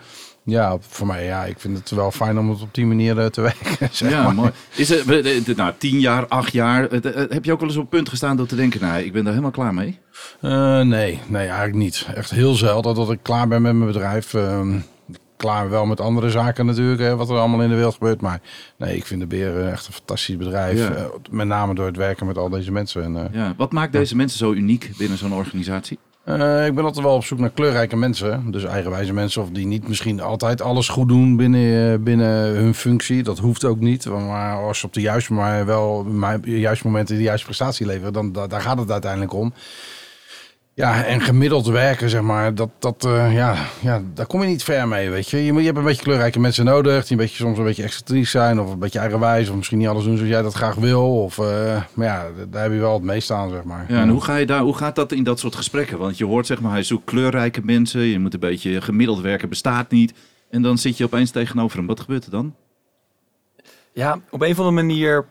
ja, 0.49 0.77
voor 0.79 1.07
mij, 1.07 1.25
ja, 1.25 1.45
ik 1.45 1.59
vind 1.59 1.77
het 1.77 1.89
wel 1.91 2.11
fijn 2.11 2.39
om 2.39 2.49
het 2.49 2.61
op 2.61 2.73
die 2.73 2.85
manier 2.85 3.19
eh, 3.19 3.25
te 3.25 3.41
werken. 3.51 3.87
zeg 3.91 4.11
Ja, 4.11 4.23
maar. 4.23 4.33
mooi. 4.33 4.51
Is 4.75 4.89
het, 4.89 5.55
nou, 5.55 5.73
tien 5.77 5.99
jaar, 5.99 6.27
acht 6.27 6.51
jaar. 6.51 6.81
Het- 6.89 7.03
Heb 7.33 7.45
je 7.45 7.51
ook 7.51 7.59
wel 7.59 7.67
eens 7.69 7.77
op 7.77 7.81
het 7.83 7.91
punt 7.91 8.09
gestaan 8.09 8.37
door 8.37 8.45
te 8.47 8.55
denken, 8.55 8.81
nou, 8.81 9.01
ik 9.03 9.11
ben 9.13 9.21
daar 9.23 9.31
helemaal 9.33 9.51
klaar 9.53 9.73
mee? 9.73 9.99
Eh, 10.41 10.81
nee, 10.81 11.19
nee, 11.27 11.47
eigenlijk 11.47 11.75
niet. 11.77 12.07
Echt 12.15 12.31
heel 12.31 12.53
zelden 12.53 12.95
dat 12.95 13.11
ik 13.11 13.19
klaar 13.21 13.47
ben 13.47 13.61
met 13.61 13.73
mijn 13.73 13.91
bedrijf. 13.91 14.33
Ehm, 14.33 14.79
klaar 15.37 15.69
wel 15.69 15.85
met 15.85 15.99
andere 16.01 16.29
zaken 16.29 16.65
natuurlijk, 16.65 17.01
hè, 17.01 17.15
wat 17.15 17.29
er 17.29 17.37
allemaal 17.37 17.61
in 17.61 17.69
de 17.69 17.75
wereld 17.75 17.93
gebeurt. 17.93 18.21
Maar 18.21 18.41
nee, 18.77 18.95
ik 18.95 19.05
vind 19.05 19.19
de 19.21 19.27
Beer 19.27 19.57
eh, 19.59 19.71
echt 19.71 19.87
een 19.87 19.93
fantastisch 19.93 20.37
bedrijf. 20.37 20.77
Ja. 20.79 20.89
Eh, 20.93 21.05
met 21.31 21.47
name 21.47 21.75
door 21.75 21.85
het 21.85 21.97
werken 21.97 22.25
met 22.25 22.37
al 22.37 22.49
deze 22.49 22.71
mensen. 22.71 23.03
En, 23.03 23.15
eh, 23.17 23.33
Ja. 23.33 23.53
Wat 23.57 23.71
maakt 23.71 23.91
deze 23.91 24.15
mensen 24.15 24.37
zo 24.37 24.51
uniek 24.51 24.91
binnen 24.97 25.17
zo'n 25.17 25.33
organisatie? 25.33 25.99
Eh, 26.29 26.65
ik 26.65 26.75
ben 26.75 26.83
altijd 26.83 27.05
wel 27.05 27.15
op 27.15 27.23
zoek 27.23 27.39
naar 27.39 27.49
kleurrijke 27.49 27.95
mensen. 27.95 28.51
Dus 28.51 28.63
eigenwijze 28.63 29.13
mensen 29.13 29.41
of 29.41 29.49
die 29.49 29.65
niet 29.65 29.87
misschien 29.87 30.21
altijd 30.21 30.61
alles 30.61 30.89
goed 30.89 31.07
doen 31.07 31.35
binnen, 31.35 31.93
eh, 31.93 31.99
binnen 31.99 32.55
hun 32.55 32.73
functie. 32.73 33.23
Dat 33.23 33.39
hoeft 33.39 33.65
ook 33.65 33.79
niet. 33.79 34.05
Maar 34.05 34.55
als 34.57 34.79
ze 34.79 34.85
op 34.85 34.93
de 34.93 35.01
juiste, 35.01 35.33
maar 35.33 35.65
wel 35.65 36.05
de 36.41 36.59
juiste 36.59 36.87
momenten 36.87 37.15
de 37.15 37.21
juiste 37.21 37.45
prestatie 37.45 37.85
leveren, 37.85 38.13
dan 38.13 38.31
da- 38.31 38.47
daar 38.47 38.61
gaat 38.61 38.77
het 38.79 38.91
uiteindelijk 38.91 39.33
om. 39.33 39.53
Ja, 40.79 41.03
en 41.03 41.21
gemiddeld 41.21 41.67
werken, 41.67 42.09
zeg 42.09 42.21
maar, 42.21 42.55
dat, 42.55 42.69
dat, 42.79 43.05
eh, 43.05 43.33
ja, 43.33 43.55
ja, 43.81 44.01
daar 44.13 44.25
kom 44.25 44.41
je 44.41 44.47
niet 44.47 44.63
ver 44.63 44.87
mee, 44.87 45.09
weet 45.09 45.29
je. 45.29 45.45
Je, 45.45 45.51
moet, 45.51 45.59
je 45.59 45.65
hebt 45.65 45.77
een 45.77 45.83
beetje 45.83 46.03
kleurrijke 46.03 46.39
mensen 46.39 46.65
nodig, 46.65 47.01
die 47.01 47.11
een 47.11 47.23
beetje, 47.23 47.35
soms 47.35 47.57
een 47.57 47.63
beetje 47.63 47.83
excentriek 47.83 48.27
zijn, 48.27 48.59
of 48.59 48.71
een 48.71 48.79
beetje 48.79 48.99
eigenwijs, 48.99 49.49
of 49.49 49.55
misschien 49.55 49.77
niet 49.77 49.87
alles 49.87 50.03
doen 50.03 50.15
zoals 50.15 50.31
jij 50.31 50.41
dat 50.41 50.53
graag 50.53 50.75
wil. 50.75 51.23
Of, 51.23 51.39
eh, 51.39 51.81
maar 51.93 52.05
ja, 52.07 52.25
daar 52.49 52.63
heb 52.63 52.71
je 52.71 52.79
wel 52.79 52.93
het 52.93 53.03
meest 53.03 53.31
aan, 53.31 53.49
zeg 53.49 53.63
maar. 53.63 53.85
Ja, 53.87 54.01
en 54.01 54.09
hoe, 54.09 54.21
ga 54.21 54.35
je 54.35 54.45
daar, 54.45 54.61
hoe 54.61 54.75
gaat 54.75 54.95
dat 54.95 55.11
in 55.11 55.23
dat 55.23 55.39
soort 55.39 55.55
gesprekken? 55.55 55.97
Want 55.97 56.17
je 56.17 56.25
hoort, 56.25 56.45
zeg 56.45 56.61
maar, 56.61 56.71
hij 56.71 56.83
zoekt 56.83 57.05
kleurrijke 57.05 57.61
mensen. 57.63 58.01
Je 58.01 58.19
moet 58.19 58.33
een 58.33 58.39
beetje 58.39 58.81
gemiddeld 58.81 59.21
werken, 59.21 59.49
bestaat 59.49 59.91
niet. 59.91 60.13
En 60.49 60.61
dan 60.61 60.77
zit 60.77 60.97
je 60.97 61.03
opeens 61.03 61.31
tegenover 61.31 61.77
hem. 61.77 61.87
Wat 61.87 61.99
gebeurt 61.99 62.25
er 62.25 62.31
dan? 62.31 62.55
Ja, 63.93 64.19
op 64.29 64.41
een 64.41 64.51
of 64.51 64.57
andere 64.57 64.75
manier. 64.75 65.25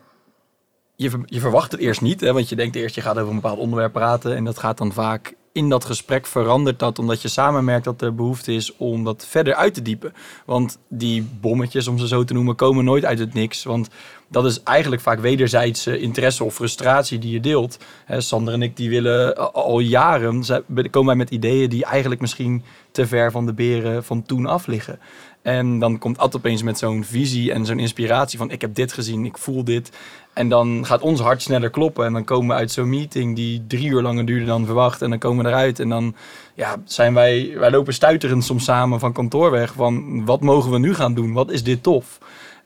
Je, 0.97 1.11
je 1.25 1.41
verwacht 1.41 1.73
het 1.73 1.81
eerst 1.81 2.01
niet, 2.01 2.21
hè, 2.21 2.33
want 2.33 2.49
je 2.49 2.57
denkt 2.57 2.77
eerst 2.77 2.95
je 2.95 3.01
gaat 3.01 3.19
over 3.19 3.29
een 3.29 3.41
bepaald 3.41 3.59
onderwerp 3.59 3.93
praten. 3.93 4.37
En 4.37 4.45
dat 4.45 4.59
gaat 4.59 4.79
dan 4.79 4.93
vaak 4.93 5.37
in 5.59 5.69
dat 5.69 5.85
gesprek 5.85 6.27
verandert 6.27 6.79
dat, 6.79 6.99
omdat 6.99 7.23
je 7.23 7.29
samen 7.29 7.65
merkt 7.65 7.85
dat 7.85 8.03
er 8.03 8.15
behoefte 8.15 8.53
is 8.53 8.77
om 8.77 9.05
dat 9.05 9.27
verder 9.29 9.55
uit 9.55 9.75
te 9.75 9.83
diepen. 9.83 10.13
Want 10.47 10.79
die 10.89 11.29
bommetjes, 11.41 11.89
om 11.89 11.99
ze 11.99 12.07
zo 12.07 12.25
te 12.25 12.33
noemen, 12.33 12.55
komen 12.55 12.85
nooit 12.85 13.05
uit 13.05 13.19
het 13.19 13.35
niks. 13.35 13.65
Want 13.65 13.89
dat 14.29 14.45
is 14.45 14.63
eigenlijk 14.63 15.03
vaak 15.03 15.21
wederzijdse 15.21 15.99
interesse 15.99 16.45
of 16.45 16.55
frustratie 16.55 17.19
die 17.19 17.33
je 17.33 17.41
deelt. 17.41 17.79
Hè, 18.05 18.21
Sander 18.21 18.55
en 18.55 18.63
ik 18.63 18.77
die 18.77 18.89
willen 18.89 19.37
al- 19.37 19.53
al 19.53 19.81
jaren, 19.81 20.43
komen 20.91 21.07
wij 21.07 21.17
met 21.17 21.31
ideeën 21.31 21.69
die 21.69 21.85
eigenlijk 21.85 22.21
misschien 22.21 22.63
te 22.91 23.07
ver 23.07 23.31
van 23.31 23.47
de 23.47 23.53
beren 23.53 24.05
van 24.05 24.23
toen 24.23 24.47
af 24.47 24.67
liggen. 24.67 24.99
En 25.43 25.79
dan 25.79 25.99
komt 25.99 26.19
Ad 26.19 26.37
opeens 26.37 26.63
met 26.63 26.79
zo'n 26.79 27.05
visie 27.05 27.53
en 27.53 27.67
zo'n 27.67 27.79
inspiratie 27.79 28.39
van 28.39 28.51
ik 28.51 28.61
heb 28.61 28.75
dit 28.75 28.93
gezien, 28.93 29.25
ik 29.25 29.39
voel 29.39 29.65
dit. 29.65 29.91
En 30.33 30.49
dan 30.49 30.87
gaat 30.87 31.01
ons 31.01 31.21
hart 31.21 31.43
sneller 31.43 31.71
kloppen 31.71 32.07
en 32.07 32.13
dan 32.13 32.25
komen 32.25 32.49
we 32.49 32.55
uit 32.55 32.71
zo'n 32.71 32.89
meeting 32.89 33.37
die 33.37 33.65
drie 33.67 33.89
uur 33.89 34.03
langer 34.03 34.27
duurde 34.27 34.45
dan 34.45 34.65
verwacht. 34.67 35.03
En 35.03 35.11
dan 35.11 35.19
komen 35.19 35.45
we 35.45 35.51
eruit 35.51 35.81
en 35.81 35.89
dan 35.89 36.15
ja, 36.55 36.77
zijn 36.85 37.15
wij, 37.15 37.53
wij 37.57 37.71
lopen 37.71 37.95
stuiterend 37.95 38.45
soms 38.45 38.65
samen 38.65 39.01
van 39.01 39.13
kantoor 39.13 39.51
weg 39.51 39.73
van 39.73 40.25
wat 40.25 40.41
mogen 40.41 40.71
we 40.71 40.79
nu 40.79 40.95
gaan 40.95 41.15
doen, 41.15 41.33
wat 41.33 41.51
is 41.51 41.63
dit 41.63 41.83
tof. 41.83 42.19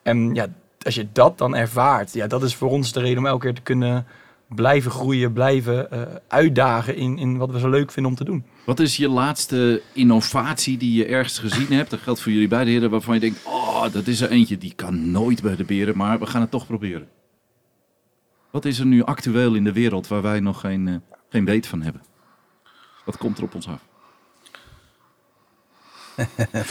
En 0.02 0.34
ja, 0.34 0.46
als 0.84 0.94
je 0.94 1.08
dat 1.12 1.38
dan 1.38 1.56
ervaart, 1.56 2.12
ja, 2.12 2.26
dat 2.26 2.42
is 2.42 2.54
voor 2.54 2.70
ons 2.70 2.92
de 2.92 3.00
reden 3.00 3.18
om 3.18 3.26
elke 3.26 3.44
keer 3.44 3.54
te 3.54 3.62
kunnen 3.62 4.06
blijven 4.54 4.90
groeien, 4.90 5.32
blijven 5.32 5.90
eh, 5.90 6.02
uitdagen 6.28 6.96
in, 6.96 7.18
in 7.18 7.36
wat 7.36 7.50
we 7.50 7.58
zo 7.58 7.68
leuk 7.68 7.90
vinden 7.92 8.12
om 8.12 8.18
te 8.18 8.24
doen. 8.24 8.44
Wat 8.64 8.80
is 8.80 8.96
je 8.96 9.08
laatste 9.08 9.82
innovatie 9.92 10.76
die 10.76 10.94
je 10.94 11.06
ergens 11.06 11.38
gezien 11.38 11.72
hebt? 11.76 11.90
Dat 11.90 12.00
geldt 12.00 12.20
voor 12.20 12.32
jullie 12.32 12.48
beide 12.48 12.70
heren, 12.70 12.90
waarvan 12.90 13.14
je 13.14 13.20
denkt, 13.20 13.40
oh, 13.44 13.92
dat 13.92 14.06
is 14.06 14.20
er 14.20 14.30
eentje 14.30 14.58
die 14.58 14.72
kan 14.74 15.10
nooit 15.10 15.42
bij 15.42 15.56
de 15.56 15.64
beren, 15.64 15.96
maar 15.96 16.18
we 16.18 16.26
gaan 16.26 16.40
het 16.40 16.50
toch 16.50 16.66
proberen. 16.66 17.08
Wat 18.50 18.64
is 18.64 18.78
er 18.78 18.86
nu 18.86 19.02
actueel 19.02 19.54
in 19.54 19.64
de 19.64 19.72
wereld 19.72 20.08
waar 20.08 20.22
wij 20.22 20.40
nog 20.40 20.60
geen, 20.60 20.88
eh, 20.88 20.94
geen 21.28 21.44
weet 21.44 21.66
van 21.66 21.82
hebben? 21.82 22.02
Wat 23.04 23.16
komt 23.16 23.38
er 23.38 23.44
op 23.44 23.54
ons 23.54 23.68
af? 23.68 23.91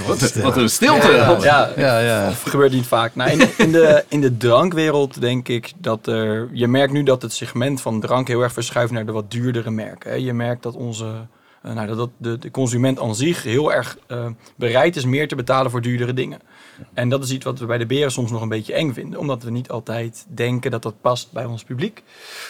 Wat, 0.08 0.34
wat 0.34 0.58
een 0.58 0.70
stilte! 0.70 1.12
Ja, 1.42 1.70
Ja, 1.76 2.00
ja. 2.00 2.28
Of 2.30 2.42
gebeurt 2.42 2.72
niet 2.72 2.88
vaak. 2.88 3.16
Nou, 3.16 3.30
in, 3.32 3.50
in, 3.58 3.72
de, 3.72 4.06
in 4.08 4.22
de 4.22 4.38
drankwereld 4.38 5.22
denk 5.22 5.48
ik 5.48 5.72
dat 5.78 6.08
er... 6.08 6.50
Je 6.52 6.68
merkt 6.68 6.94
nu 6.94 7.04
dat 7.04 7.22
het 7.22 7.34
segment 7.34 7.82
van 7.82 8.00
drank 8.00 8.28
heel 8.28 8.42
erg 8.42 8.54
verschuift 8.54 8.92
naar 8.92 9.06
de 9.06 9.12
wat 9.12 9.32
duurdere 9.32 9.72
merken. 9.72 10.10
hè. 10.10 10.16
Je 10.16 10.34
merkt 10.34 10.64
dat 10.64 10.76
onze... 10.76 11.06
eh, 11.62 11.74
nou, 11.74 11.88
dat- 11.88 12.10
dat 12.18 12.42
de, 12.42 12.52
consument 12.52 13.00
aan 13.00 13.16
zich 13.16 13.44
heel 13.44 13.74
erg 13.74 13.98
eh, 14.08 14.26
bereid 14.56 14.96
is 14.96 15.06
meer 15.06 15.28
te 15.28 15.36
betalen 15.36 15.72
voor 15.72 15.82
duurdere 15.82 16.14
dingen. 16.14 16.40
En 16.94 17.10
dat 17.10 17.24
is 17.24 17.32
iets 17.32 17.46
wat 17.46 17.60
we 17.60 17.66
bij 17.66 17.78
de 17.78 17.86
beren 17.86 18.12
soms 18.12 18.32
nog 18.32 18.42
een 18.42 18.50
beetje 18.50 18.74
eng 18.74 18.94
vinden. 18.94 19.20
Omdat 19.20 19.44
we 19.44 19.52
niet 19.52 19.70
altijd 19.70 20.26
denken 20.30 20.72
dat 20.72 20.82
dat 20.84 21.02
past 21.02 21.32
bij 21.32 21.46
ons 21.46 21.64
publiek. 21.64 22.04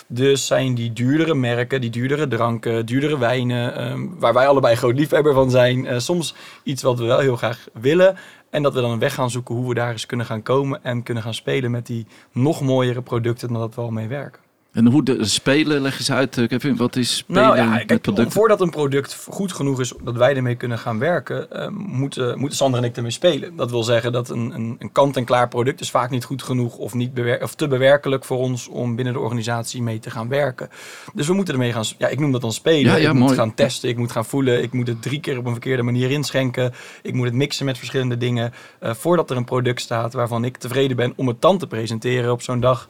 Dus 0.08 0.46
zijn 0.48 0.76
die 0.76 0.94
duurdere 0.94 1.34
merken, 1.34 1.82
die 1.82 1.90
duurdere 1.90 2.28
dranken, 2.28 2.86
duurdere 2.86 3.18
wijnen... 3.18 3.76
ehm, 3.76 4.08
waar 4.20 4.34
wij 4.34 4.48
allebei 4.48 4.76
groot 4.76 4.96
liefhebber 4.96 5.34
van 5.34 5.50
zijn... 5.50 5.86
eh, 5.86 6.00
soms 6.00 6.36
iets 6.64 6.82
wat 6.82 7.00
we 7.00 7.06
wel 7.06 7.20
heel 7.20 7.36
graag 7.36 7.68
willen... 7.74 8.16
En 8.50 8.64
dat 8.64 8.74
we 8.74 8.82
dan 8.82 8.92
een 8.92 9.00
weg 9.00 9.14
gaan 9.14 9.30
zoeken 9.30 9.56
hoe 9.56 9.68
we 9.68 9.74
daar 9.74 9.92
eens 9.92 10.06
kunnen 10.06 10.26
gaan 10.26 10.42
komen 10.44 10.84
en 10.84 11.04
kunnen 11.04 11.24
gaan 11.24 11.34
spelen 11.34 11.72
met 11.72 11.86
die 11.86 12.06
nog 12.32 12.62
mooiere 12.62 13.02
producten 13.02 13.48
dan 13.48 13.60
dat 13.62 13.76
we 13.76 13.82
al 13.82 13.92
mee 13.92 14.08
werken. 14.08 14.42
En 14.72 14.88
hoe 14.88 15.04
de 15.04 15.26
spelen, 15.26 15.82
leg 15.82 15.98
eens 15.98 16.12
uit, 16.12 16.38
eh, 16.38 16.48
Kevin. 16.48 16.76
Wat 16.76 16.96
is 16.96 17.18
spelen 17.18 17.42
Nou 17.42 17.56
ja, 17.56 17.66
met 17.66 17.86
kijk, 17.86 18.02
producten? 18.02 18.32
voordat 18.32 18.62
een 18.62 18.70
product 18.70 19.26
goed 19.30 19.54
genoeg 19.54 19.80
is 19.80 19.94
dat 20.04 20.16
wij 20.16 20.36
ermee 20.36 20.56
kunnen 20.56 20.78
gaan 20.78 21.00
werken, 21.00 21.52
eh, 21.52 21.68
moeten, 21.70 22.40
moeten 22.40 22.58
Sander 22.58 22.80
en 22.80 22.86
ik 22.86 22.96
ermee 22.96 23.12
spelen. 23.12 23.56
Dat 23.56 23.72
wil 23.72 23.84
zeggen 23.84 24.12
dat 24.12 24.30
een, 24.30 24.52
een, 24.56 24.76
een 24.80 24.92
kant-en-klaar 24.92 25.48
product 25.48 25.82
is 25.82 25.92
vaak 25.92 26.10
niet 26.10 26.24
goed 26.24 26.44
genoeg 26.44 26.78
of, 26.78 26.94
niet 26.94 27.12
of 27.42 27.56
te 27.56 27.68
bewerkelijk 27.68 28.26
voor 28.26 28.38
ons 28.38 28.68
om 28.68 28.96
binnen 28.96 29.14
de 29.14 29.20
organisatie 29.20 29.82
mee 29.82 30.00
te 30.00 30.10
gaan 30.10 30.28
werken. 30.28 30.70
Dus 31.14 31.28
we 31.28 31.34
moeten 31.34 31.54
ermee 31.54 31.74
gaan, 31.74 31.84
ja, 31.98 32.08
ik 32.08 32.20
noem 32.20 32.32
dat 32.32 32.42
dan 32.42 32.54
spelen. 32.54 32.92
Ja, 32.92 32.98
ja, 32.98 33.10
ik 33.10 33.16
moet 33.16 33.32
gaan 33.32 33.54
testen, 33.54 33.90
ik 33.90 33.98
moet 33.98 34.12
gaan 34.12 34.26
voelen, 34.26 34.64
ik 34.64 34.74
moet 34.74 34.88
het 34.88 35.02
drie 35.02 35.20
keer 35.20 35.38
op 35.38 35.46
een 35.46 35.52
verkeerde 35.52 35.84
manier 35.84 36.12
inschenken. 36.12 36.74
Ik 37.02 37.14
moet 37.14 37.26
het 37.26 37.36
mixen 37.36 37.66
met 37.66 37.78
verschillende 37.78 38.18
dingen 38.18 38.54
eh, 38.80 38.94
voordat 38.94 39.30
er 39.30 39.38
een 39.38 39.46
product 39.46 39.82
staat 39.82 40.14
waarvan 40.14 40.46
ik 40.46 40.58
tevreden 40.58 40.98
ben 40.98 41.14
om 41.16 41.28
het 41.28 41.42
dan 41.42 41.58
te 41.58 41.68
presenteren 41.68 42.32
op 42.32 42.42
zo'n 42.42 42.60
dag. 42.60 42.90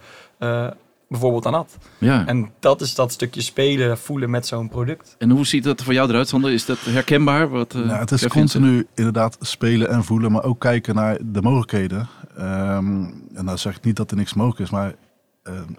Bijvoorbeeld 1.11 1.45
aan 1.45 1.53
Ad. 1.53 1.77
Ja. 1.97 2.27
En 2.27 2.51
dat 2.59 2.81
is 2.81 2.95
dat 2.95 3.11
stukje 3.11 3.41
spelen, 3.41 3.97
voelen 3.97 4.29
met 4.29 4.47
zo'n 4.47 4.69
product. 4.69 5.15
En 5.17 5.29
hoe 5.29 5.45
ziet 5.45 5.63
dat 5.63 5.83
voor 5.83 5.93
jou 5.93 6.09
eruit, 6.09 6.27
Sander? 6.27 6.51
Is 6.51 6.65
dat 6.65 6.79
herkenbaar? 6.79 7.49
Wat, 7.49 7.73
eh, 7.73 7.81
Nou, 7.81 7.99
het 7.99 8.11
is 8.11 8.27
continu 8.27 8.87
inderdaad 8.95 9.37
spelen 9.39 9.89
en 9.89 10.03
voelen, 10.03 10.31
maar 10.31 10.43
ook 10.43 10.59
kijken 10.59 10.95
naar 10.95 11.17
de 11.21 11.41
mogelijkheden. 11.41 12.07
Ehm, 12.37 13.03
en 13.33 13.45
dan 13.45 13.57
zeg 13.57 13.75
ik 13.77 13.83
niet 13.83 13.95
dat 13.95 14.11
er 14.11 14.17
niks 14.17 14.33
mogelijk 14.33 14.59
is, 14.59 14.69
maar 14.69 14.95
ehm, 15.43 15.71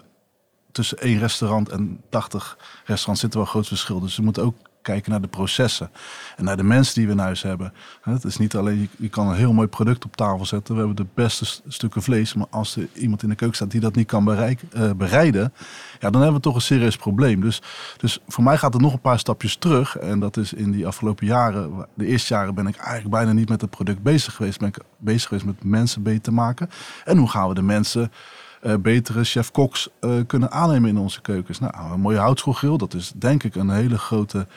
tussen 0.71 0.97
één 0.97 1.19
restaurant 1.19 1.69
en 1.69 2.01
80 2.09 2.57
restaurants 2.85 3.21
zit 3.21 3.31
er 3.33 3.37
wel 3.37 3.45
een 3.45 3.51
groot 3.51 3.67
verschil. 3.67 3.99
Dus 3.99 4.15
we 4.15 4.23
moeten 4.23 4.43
ook 4.43 4.55
kijken 4.83 5.11
naar 5.11 5.21
de 5.21 5.27
processen 5.27 5.91
en 6.37 6.43
naar 6.43 6.57
de 6.57 6.63
mensen 6.63 6.95
die 6.95 7.05
we 7.05 7.11
in 7.11 7.19
huis 7.19 7.41
hebben. 7.41 7.73
Het 8.01 8.23
is 8.23 8.37
niet 8.37 8.55
alleen, 8.55 8.89
je, 8.97 9.09
kan 9.09 9.27
een 9.27 9.35
heel 9.35 9.53
mooi 9.53 9.67
product 9.67 10.05
op 10.05 10.15
tafel 10.15 10.45
zetten. 10.45 10.73
We 10.73 10.79
hebben 10.79 11.05
de 11.05 11.11
beste 11.13 11.45
st- 11.45 11.61
stukken 11.67 12.01
vlees, 12.01 12.33
maar 12.33 12.47
als 12.49 12.75
er 12.75 12.87
iemand 12.93 13.23
in 13.23 13.29
de 13.29 13.35
keuken 13.35 13.55
staat 13.55 13.71
die 13.71 13.79
dat 13.79 13.95
niet 13.95 14.07
kan 14.07 14.23
bereiken, 14.23 14.69
eh, 14.71 14.91
bereiden, 14.91 15.53
ja, 15.99 16.09
dan 16.09 16.21
hebben 16.21 16.33
we 16.33 16.45
toch 16.45 16.55
een 16.55 16.61
serieus 16.61 16.97
probleem. 16.97 17.41
Dus, 17.41 17.61
dus 17.97 18.19
voor 18.27 18.43
mij 18.43 18.57
gaat 18.57 18.73
het 18.73 18.81
nog 18.81 18.93
een 18.93 19.01
paar 19.01 19.19
stapjes 19.19 19.55
terug. 19.55 19.97
En 19.97 20.19
dat 20.19 20.37
is 20.37 20.53
in 20.53 20.71
die 20.71 20.87
afgelopen 20.87 21.25
jaren, 21.25 21.87
de 21.93 22.05
eerste 22.05 22.33
jaren 22.33 22.55
ben 22.55 22.67
ik 22.67 22.75
eigenlijk 22.75 23.15
bijna 23.15 23.31
niet 23.31 23.49
met 23.49 23.61
het 23.61 23.69
product 23.69 24.03
bezig 24.03 24.35
geweest. 24.35 24.59
Ben 24.59 24.67
ik 24.67 24.77
bezig 24.97 25.27
geweest 25.27 25.45
met 25.45 25.63
mensen 25.63 26.03
beter 26.03 26.21
te 26.21 26.31
maken. 26.31 26.69
En 27.05 27.17
hoe 27.17 27.29
gaan 27.29 27.47
we 27.47 27.53
de 27.53 27.61
mensen 27.61 28.11
eh, 28.63 28.75
betere 28.79 29.23
chef-koks 29.23 29.89
eh, 29.99 30.11
kunnen 30.27 30.51
aannemen 30.51 30.89
in 30.89 30.97
onze 30.97 31.21
keukens. 31.21 31.59
Nou, 31.59 31.91
een 31.91 31.99
mooie 31.99 32.17
houtskoolgrill, 32.17 32.77
dat 32.77 32.93
is 32.93 33.11
denk 33.15 33.43
ik 33.43 33.55
een 33.55 33.69
hele 33.69 33.97
grote 33.97 34.47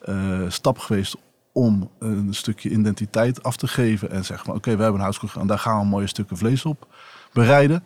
eh, 0.00 0.40
stap 0.48 0.78
geweest 0.78 1.16
om 1.52 1.90
een 1.98 2.34
stukje 2.34 2.70
identiteit 2.70 3.42
af 3.42 3.56
te 3.56 3.68
geven. 3.68 4.10
En 4.10 4.24
zeggen 4.24 4.46
van 4.46 4.54
oké, 4.54 4.76
we 4.76 4.82
hebben 4.82 4.94
een 4.94 5.04
houtskoolgrill 5.04 5.42
en 5.42 5.48
daar 5.48 5.58
gaan 5.58 5.78
we 5.78 5.86
mooie 5.86 6.06
stukken 6.06 6.36
vlees 6.36 6.64
op 6.64 6.86
bereiden. 7.32 7.84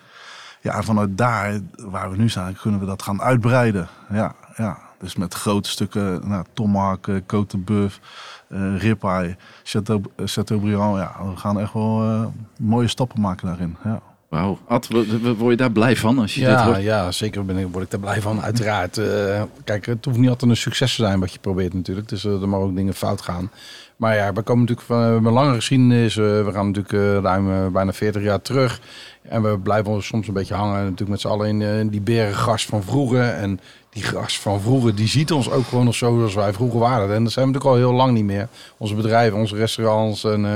Ja, 0.60 0.82
vanuit 0.82 1.18
daar, 1.18 1.60
waar 1.76 2.10
we 2.10 2.16
nu 2.16 2.28
zijn, 2.28 2.56
kunnen 2.56 2.80
we 2.80 2.86
dat 2.86 3.02
gaan 3.02 3.22
uitbreiden. 3.22 3.88
Ja, 4.10 4.34
ja. 4.56 4.78
Dus 4.98 5.16
met 5.16 5.34
grote 5.34 5.68
stukken, 5.68 6.28
nou, 6.28 6.44
tomahawk, 6.52 7.08
côte 7.08 7.50
de 7.50 7.58
boeuf, 7.58 8.00
eh 8.48 8.78
ribeye, 8.78 9.36
Chateau, 9.62 10.02
Chateaubriand. 10.16 10.96
Ja, 10.96 11.16
we 11.30 11.36
gaan 11.36 11.60
echt 11.60 11.72
wel 11.72 12.32
mooie 12.58 12.88
stappen 12.88 13.20
maken 13.20 13.46
daarin. 13.46 13.76
Ja. 13.84 14.02
Wauw. 14.28 14.58
Ad, 14.66 14.88
wo- 14.88 15.04
wo- 15.22 15.34
word 15.34 15.50
je 15.50 15.56
daar 15.56 15.70
blij 15.72 15.96
van 15.96 16.18
als 16.18 16.34
je 16.34 16.40
dit 16.40 16.48
Ja, 16.48 16.64
hoort? 16.64 16.82
ja, 16.82 17.12
zeker 17.12 17.44
ben 17.44 17.56
ik, 17.56 17.66
word 17.70 17.84
ik 17.84 17.90
daar 17.90 18.00
blij 18.00 18.20
van. 18.20 18.42
Uiteraard. 18.42 18.98
eh, 18.98 19.42
kijk, 19.64 19.86
het 19.86 20.04
hoeft 20.04 20.18
niet 20.18 20.28
altijd 20.28 20.50
een 20.50 20.56
succes 20.56 20.96
te 20.96 21.02
zijn 21.02 21.20
wat 21.20 21.32
je 21.32 21.38
probeert 21.38 21.74
natuurlijk. 21.74 22.08
Dus 22.08 22.24
eh, 22.24 22.42
er 22.42 22.48
mogen 22.48 22.66
ook 22.68 22.76
dingen 22.76 22.94
fout 22.94 23.20
gaan. 23.20 23.50
Maar 23.98 24.14
ja, 24.14 24.32
we 24.32 24.42
komen 24.42 24.64
natuurlijk 24.64 24.86
van 24.86 25.26
een 25.26 25.32
lange 25.32 25.54
geschiedenis. 25.54 26.14
we 26.14 26.48
gaan 26.52 26.66
natuurlijk 26.66 26.92
eh, 26.92 27.22
ruim 27.22 27.52
eh, 27.52 27.66
bijna 27.66 27.92
40 27.92 28.22
jaar 28.22 28.42
terug. 28.42 28.80
En 29.22 29.42
we 29.42 29.58
blijven 29.58 29.92
ons 29.92 30.06
soms 30.06 30.28
een 30.28 30.34
beetje 30.34 30.54
hangen 30.54 30.82
natuurlijk 30.82 31.10
met 31.10 31.20
z'n 31.20 31.28
allen 31.28 31.48
in, 31.48 31.62
eh, 31.62 31.90
die 31.90 32.00
berengas 32.00 32.66
van 32.66 32.82
vroeger. 32.82 33.28
En 33.28 33.60
die 33.90 34.02
gas 34.02 34.40
van 34.40 34.60
vroeger, 34.60 34.94
die 34.94 35.08
ziet 35.08 35.32
ons 35.32 35.50
ook 35.50 35.64
gewoon 35.64 35.84
nog 35.84 35.94
zo 35.94 36.16
zoals 36.16 36.34
wij 36.34 36.52
vroeger 36.52 36.78
waren. 36.78 37.14
En 37.14 37.22
dat 37.22 37.32
zijn 37.32 37.46
we 37.46 37.52
natuurlijk 37.52 37.82
al 37.82 37.88
heel 37.88 37.96
lang 37.96 38.12
niet 38.12 38.24
meer. 38.24 38.48
Onze 38.76 38.94
bedrijven, 38.94 39.38
onze 39.38 39.56
restaurants 39.56 40.24
en 40.24 40.46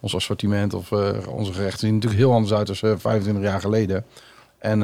ons 0.00 0.14
assortiment 0.14 0.74
of 0.74 0.92
onze 1.28 1.52
gerechten 1.52 1.78
zien 1.78 1.94
natuurlijk 1.94 2.22
heel 2.22 2.32
anders 2.32 2.52
uit 2.52 2.80
dan 2.80 3.00
25 3.00 3.42
jaar 3.42 3.60
geleden. 3.60 4.04
En 4.58 4.80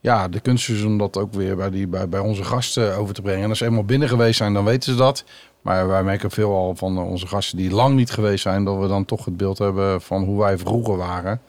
ja, 0.00 0.28
de 0.28 0.40
kunst 0.40 0.68
is 0.68 0.82
om 0.82 0.98
dat 0.98 1.16
ook 1.16 1.32
weer 1.32 1.56
bij, 1.56 1.70
die, 1.70 1.86
bij, 1.86 2.08
bij 2.08 2.20
onze 2.20 2.44
gasten 2.44 2.96
over 2.96 3.14
te 3.14 3.22
brengen. 3.22 3.42
En 3.42 3.48
als 3.48 3.58
ze 3.58 3.64
eenmaal 3.64 3.84
binnen 3.84 4.08
geweest 4.08 4.36
zijn, 4.36 4.54
dan 4.54 4.64
weten 4.64 4.92
ze 4.92 4.98
dat. 4.98 5.24
Maar 5.62 5.88
wij 5.88 6.02
merken 6.02 6.30
veel 6.30 6.54
al 6.54 6.74
van 6.76 6.98
onze 6.98 7.26
gasten 7.26 7.56
die 7.56 7.70
lang 7.70 7.94
niet 7.94 8.10
geweest 8.10 8.42
zijn, 8.42 8.64
dat 8.64 8.78
we 8.78 8.88
dan 8.88 9.04
toch 9.04 9.24
het 9.24 9.36
beeld 9.36 9.58
hebben 9.58 10.02
van 10.02 10.24
hoe 10.24 10.38
wij 10.38 10.58
vroeger 10.58 10.96
waren. 10.96 11.40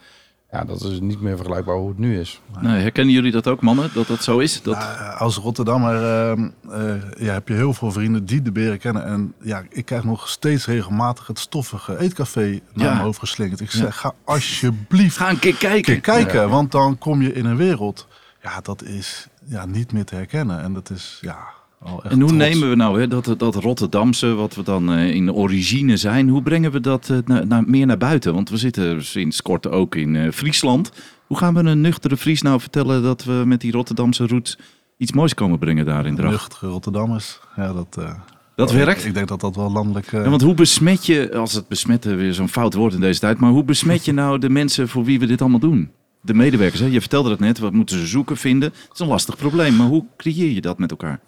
Ja, 0.51 0.63
dat 0.63 0.82
is 0.82 1.00
niet 1.00 1.22
meer 1.22 1.36
vergelijkbaar 1.36 1.75
hoe 1.75 1.88
het 1.89 1.98
nu 1.98 2.20
is. 2.20 2.41
Nee, 2.62 2.82
herkennen 2.82 3.13
jullie 3.13 3.32
dat 3.32 3.48
ook, 3.48 3.62
mannen? 3.62 3.89
Dat 3.93 4.08
dat 4.08 4.24
zo 4.24 4.39
is? 4.39 4.62
Dat... 4.62 4.75
Nou, 4.75 4.98
eh, 4.98 5.22
als 5.22 5.38
Rotterdammer 5.38 5.96
ehm, 6.29 6.50
eh, 6.70 6.93
ja, 7.17 7.34
heb 7.34 7.48
je 7.48 7.53
heel 7.53 7.74
veel 7.74 7.91
vrienden 7.91 8.25
die 8.25 8.41
de 8.41 8.51
beren 8.51 8.79
kennen. 8.79 9.05
En 9.05 9.34
ja, 9.41 9.63
ik 9.70 9.86
krijg 9.86 10.03
nog 10.03 10.29
steeds 10.29 10.65
regelmatig 10.65 11.27
het 11.27 11.39
stoffige 11.39 12.00
eetcafé 12.00 12.50
naar 12.74 12.86
Ja. 12.86 12.91
mijn 12.91 13.03
hoofd 13.03 13.20
geslingerd. 13.20 13.60
Ik 13.60 13.72
Ja. 13.72 13.77
zeg, 13.79 13.98
ga 14.00 14.13
alsjeblieft 14.24 15.17
Ga 15.17 15.29
een 15.29 15.39
keer 15.39 15.55
kijken. 15.55 16.01
Kijk, 16.01 16.24
kijken, 16.24 16.50
want 16.50 16.72
dan 16.72 16.98
kom 16.98 17.22
je 17.22 17.34
in 17.34 17.46
een 17.46 17.58
wereld. 17.58 18.08
Ja, 18.41 18.60
dat 18.62 18.84
is 18.84 19.27
ja, 19.46 19.65
niet 19.65 19.91
meer 19.91 20.05
te 20.05 20.15
herkennen. 20.15 20.62
En 20.62 20.74
dat 20.74 20.89
is 20.89 21.17
ja, 21.22 21.38
En 21.86 22.20
hoe 22.20 22.28
trots. 22.30 22.32
nemen 22.34 22.70
we 22.70 22.75
nou 22.75 23.00
hè, 23.00 23.08
dat, 23.08 23.36
dat 23.38 23.56
Rotterdamse, 23.56 24.34
wat 24.34 24.56
we 24.56 24.63
dan 24.63 24.92
eh, 24.94 25.16
in 25.16 25.25
de 25.25 25.34
origine 25.34 25.98
zijn, 25.98 26.30
hoe 26.30 26.42
brengen 26.42 26.72
we 26.72 26.80
dat 26.80 27.10
eh, 27.10 27.18
na- 27.25 27.44
na- 27.44 27.63
meer 27.66 27.86
naar 27.86 27.98
buiten? 27.98 28.34
Want 28.34 28.50
we 28.50 28.58
zitten 28.58 29.06
sinds 29.06 29.42
kort 29.42 29.70
ook 29.70 29.96
in 29.96 30.16
eh, 30.16 30.32
Friesland. 30.32 30.92
Hoe 31.28 31.38
gaan 31.38 31.54
we 31.54 31.60
een 31.63 31.82
nuchtere 31.82 32.18
Fries 32.18 32.42
nou 32.42 32.60
vertellen 32.60 33.04
dat 33.04 33.24
we 33.24 33.44
met 33.46 33.62
die 33.62 33.72
Rotterdamse 33.72 34.28
roots 34.28 34.58
iets 34.98 35.12
moois 35.12 35.34
komen 35.34 35.60
brengen 35.60 35.86
daar 35.86 36.06
in 36.06 36.16
Dracht? 36.16 36.32
Nuchtere 36.32 36.72
Rotterdammers. 36.72 37.40
Ja, 37.56 37.74
dat, 37.74 37.98
eh, 38.00 38.13
Dat 38.56 38.72
werkt? 38.72 39.06
Ik 39.06 39.13
denk 39.13 39.28
dat 39.28 39.40
dat 39.42 39.56
wel 39.56 39.72
landelijk... 39.72 40.12
eh, 40.13 40.24
Ja, 40.24 40.30
want 40.30 40.42
hoe 40.42 40.54
besmet 40.54 41.06
je, 41.06 41.36
als 41.36 41.54
het 41.54 41.68
besmetten 41.68 42.18
weer 42.18 42.34
zo'n 42.34 42.50
fout 42.50 42.74
woord 42.74 42.94
in 42.94 43.00
deze 43.00 43.20
tijd, 43.20 43.40
maar 43.40 43.52
hoe 43.52 43.63
besmet 43.63 44.06
je 44.06 44.12
nou 44.22 44.40
de 44.40 44.50
mensen 44.50 44.90
voor 44.90 45.04
wie 45.04 45.20
we 45.20 45.25
dit 45.25 45.42
allemaal 45.42 45.60
doen? 45.60 45.90
De 46.22 46.34
medewerkers, 46.34 46.80
hè? 46.82 46.88
je 46.88 47.00
vertelde 47.00 47.30
het 47.30 47.40
net, 47.40 47.60
wat 47.60 47.74
moeten 47.74 48.00
ze 48.00 48.08
zoeken, 48.08 48.38
vinden? 48.38 48.70
Het 48.70 48.90
is 48.94 49.00
een 49.00 49.08
lastig 49.08 49.38
probleem, 49.38 49.75
maar 49.75 49.88
hoe 49.88 50.06
creëer 50.18 50.52
je 50.52 50.62
dat 50.62 50.80
met 50.80 50.92
elkaar? 50.92 51.20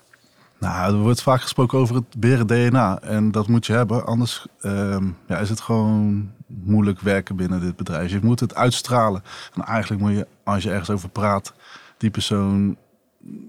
Nou, 0.60 0.94
er 0.94 1.02
wordt 1.02 1.22
vaak 1.22 1.42
gesproken 1.42 1.78
over 1.80 1.96
het 1.96 2.16
beren 2.18 2.48
DNA. 2.48 3.00
En 3.02 3.32
dat 3.32 3.48
moet 3.48 3.66
je 3.66 3.74
hebben. 3.74 4.06
Anders 4.06 4.46
ehm, 4.62 5.08
ja, 5.28 5.38
is 5.38 5.50
het 5.50 5.60
gewoon 5.60 6.32
moeilijk 6.48 7.00
werken 7.00 7.36
binnen 7.36 7.62
dit 7.62 7.76
bedrijf. 7.76 8.12
Je 8.12 8.20
moet 8.24 8.40
het 8.40 8.56
uitstralen. 8.56 9.24
En 9.54 9.64
eigenlijk 9.64 10.02
moet 10.02 10.12
je, 10.12 10.28
als 10.44 10.64
je 10.64 10.70
ergens 10.70 10.90
over 10.90 11.10
praat, 11.10 11.54
die 11.98 12.10
persoon 12.10 12.78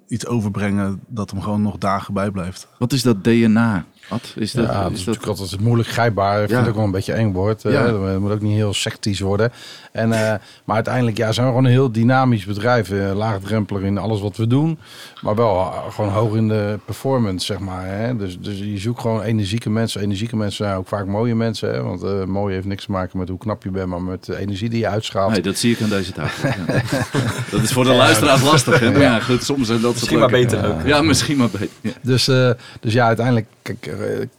iets 0.08 0.26
overbrengen 0.26 1.00
dat 1.06 1.30
hem 1.30 1.40
gewoon 1.40 1.62
nog 1.62 1.78
dagen 1.78 2.14
bijblijft. 2.14 2.68
Wat 2.78 2.92
is 2.92 3.02
dat 3.02 3.24
DNA? 3.24 3.84
Wat 4.08 4.32
is 4.36 4.52
dat? 4.52 4.64
ja, 4.66 4.82
dat 4.82 4.90
is, 4.92 4.98
is 4.98 5.04
dat 5.04 5.14
natuurlijk 5.14 5.40
altijd 5.40 5.60
moeilijk 5.60 5.88
grijpbaar. 5.88 6.42
Ik 6.42 6.48
vind 6.48 6.60
het 6.60 6.68
ook 6.68 6.74
wel 6.74 6.84
een 6.84 6.90
beetje 6.90 7.12
eng 7.12 7.32
woord. 7.32 7.64
eh, 7.64 7.72
Ja. 7.72 7.94
Het 8.02 8.18
moet 8.20 8.30
ook 8.32 8.40
niet 8.40 8.54
heel 8.54 8.74
sectisch 8.74 9.20
worden. 9.20 9.52
En, 9.92 10.12
eh, 10.12 10.34
maar 10.64 10.74
uiteindelijk 10.74 11.16
ja, 11.16 11.32
zijn 11.32 11.46
we 11.46 11.52
gewoon 11.52 11.66
een 11.66 11.72
heel 11.72 11.92
dynamisch 11.92 12.44
bedrijf. 12.44 12.90
eh, 12.90 13.12
laagdrempelig 13.16 13.82
in 13.82 13.98
alles 13.98 14.20
wat 14.20 14.36
we 14.36 14.46
doen. 14.46 14.78
Maar 15.22 15.34
wel 15.34 15.72
gewoon 15.90 16.10
hoog 16.10 16.34
in 16.34 16.48
de 16.48 16.78
performance, 16.84 17.46
zeg 17.46 17.58
maar. 17.58 17.86
Hè? 17.86 18.16
Dus, 18.16 18.38
dus 18.40 18.58
je 18.58 18.78
zoekt 18.78 19.00
gewoon 19.00 19.22
energieke 19.22 19.70
mensen. 19.70 20.00
Energieke 20.00 20.36
mensen 20.36 20.64
zijn 20.64 20.76
ook 20.76 20.88
vaak 20.88 21.06
mooie 21.06 21.34
mensen. 21.34 21.70
Hè? 21.74 21.82
Want 21.82 22.02
eh, 22.02 22.24
mooi 22.24 22.54
heeft 22.54 22.66
niks 22.66 22.84
te 22.84 22.90
maken 22.90 23.18
met 23.18 23.28
hoe 23.28 23.38
knap 23.38 23.62
je 23.62 23.70
bent, 23.70 23.88
maar 23.88 24.02
met 24.02 24.24
de 24.24 24.38
energie 24.38 24.68
die 24.68 24.78
je 24.78 24.88
uitstraalt. 24.88 25.32
Nee, 25.32 25.40
dat 25.42 25.56
zie 25.56 25.72
ik 25.72 25.80
aan 25.82 25.88
deze 25.88 26.12
tafel. 26.12 26.48
Ja. 26.66 26.82
Dat 27.50 27.62
is 27.62 27.72
voor 27.72 27.84
de 27.84 27.92
luisteraars 27.94 28.42
lastig. 28.42 28.80
Hè? 28.80 28.90
Maar 28.90 29.00
ja, 29.00 29.20
goed, 29.20 29.42
soms 29.44 29.66
zijn 29.66 29.80
dat 29.80 29.90
soort 29.90 29.94
Misschien 30.00 30.18
maar 30.18 30.28
beter 30.28 30.68
ook. 30.74 30.86
Ja, 30.86 31.02
misschien 31.02 31.36
maar 31.36 31.48
beter. 31.50 31.68
Ja. 31.80 31.90
Dus, 32.02 32.28
eh, 32.28 32.50
dus 32.80 32.92
ja, 32.92 33.06
uiteindelijk, 33.06 33.46
kijk, 33.62 33.86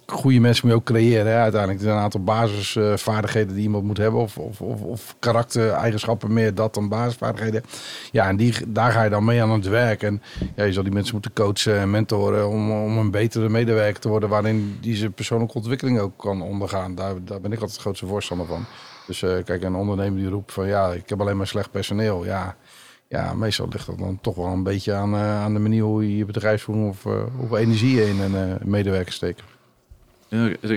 goede 0.05 0.39
mensen 0.39 0.67
moet 0.67 0.75
je 0.75 0.81
ook 0.81 0.87
creëren. 0.87 1.33
Uiteindelijk 1.33 1.79
er 1.79 1.85
zijn 1.85 1.97
een 1.97 2.03
aantal 2.03 2.23
basisvaardigheden 2.23 3.53
die 3.53 3.63
iemand 3.63 3.83
moet 3.83 3.97
hebben. 3.97 4.19
Of, 4.19 4.37
of, 4.37 4.61
of, 4.61 4.81
of 4.81 5.15
karaktereigenschappen 5.19 6.33
meer 6.33 6.55
dat 6.55 6.73
dan 6.73 6.89
basisvaardigheden. 6.89 7.63
Ja, 8.11 8.27
en 8.27 8.37
die, 8.37 8.53
daar 8.67 8.91
ga 8.91 9.03
je 9.03 9.09
dan 9.09 9.25
mee 9.25 9.41
aan 9.41 9.51
het 9.51 9.67
werk. 9.67 10.03
En 10.03 10.21
ja, 10.55 10.63
je 10.63 10.73
zal 10.73 10.83
die 10.83 10.93
mensen 10.93 11.13
moeten 11.13 11.33
coachen 11.33 11.79
en 11.79 11.89
mentoren 11.89 12.49
om, 12.49 12.71
om 12.71 12.97
een 12.97 13.11
betere 13.11 13.49
medewerker 13.49 14.01
te 14.01 14.09
worden. 14.09 14.29
Waarin 14.29 14.77
die 14.81 15.09
persoonlijke 15.09 15.55
ontwikkeling 15.55 15.99
ook 15.99 16.17
kan 16.17 16.41
ondergaan. 16.41 16.95
Daar, 16.95 17.13
daar 17.23 17.41
ben 17.41 17.51
ik 17.51 17.59
altijd 17.59 17.71
het 17.71 17.81
grootste 17.81 18.05
voorstander 18.05 18.47
van. 18.47 18.65
Dus 19.07 19.21
eh, 19.21 19.43
kijk, 19.43 19.63
een 19.63 19.75
ondernemer 19.75 20.19
die 20.19 20.29
roept 20.29 20.53
van 20.53 20.67
ja, 20.67 20.91
ik 20.91 21.09
heb 21.09 21.21
alleen 21.21 21.37
maar 21.37 21.47
slecht 21.47 21.71
personeel. 21.71 22.25
Ja, 22.25 22.55
ja, 23.09 23.33
meestal 23.33 23.67
ligt 23.71 23.85
dat 23.85 23.97
dan 23.97 24.19
toch 24.21 24.35
wel 24.35 24.45
een 24.45 24.63
beetje 24.63 24.93
aan, 24.93 25.13
eh, 25.13 25.41
aan 25.41 25.53
de 25.53 25.59
manier 25.59 25.83
hoe 25.83 26.09
je 26.09 26.17
je 26.17 26.25
bedrijfsvoering 26.25 26.89
of 26.89 27.05
eh, 27.05 27.23
hoeveel 27.37 27.57
energie 27.57 27.95
je 27.95 28.07
in 28.09 28.19
een 28.19 28.35
eh, 28.35 28.65
medewerker 28.65 29.13
steekt. 29.13 29.41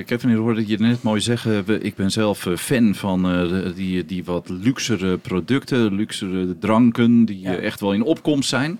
Kevin, 0.07 0.31
ik 0.31 0.37
hoorde 0.37 0.67
je 0.67 0.79
net 0.79 1.03
mooi 1.03 1.21
zeggen. 1.21 1.65
we- 1.65 1.81
Ik 1.81 1.95
ben 1.95 2.11
zelf 2.11 2.47
eh, 2.47 2.57
fan 2.57 2.95
van 2.95 3.31
eh, 3.31 3.75
die, 3.75 4.05
die 4.05 4.25
wat 4.25 4.49
luxere 4.49 5.17
producten, 5.19 5.95
luxere 5.95 6.59
dranken, 6.59 7.25
die 7.25 7.41
Ja. 7.41 7.57
echt 7.57 7.81
wel 7.81 7.93
in 7.93 8.03
opkomst 8.03 8.49
zijn. 8.49 8.79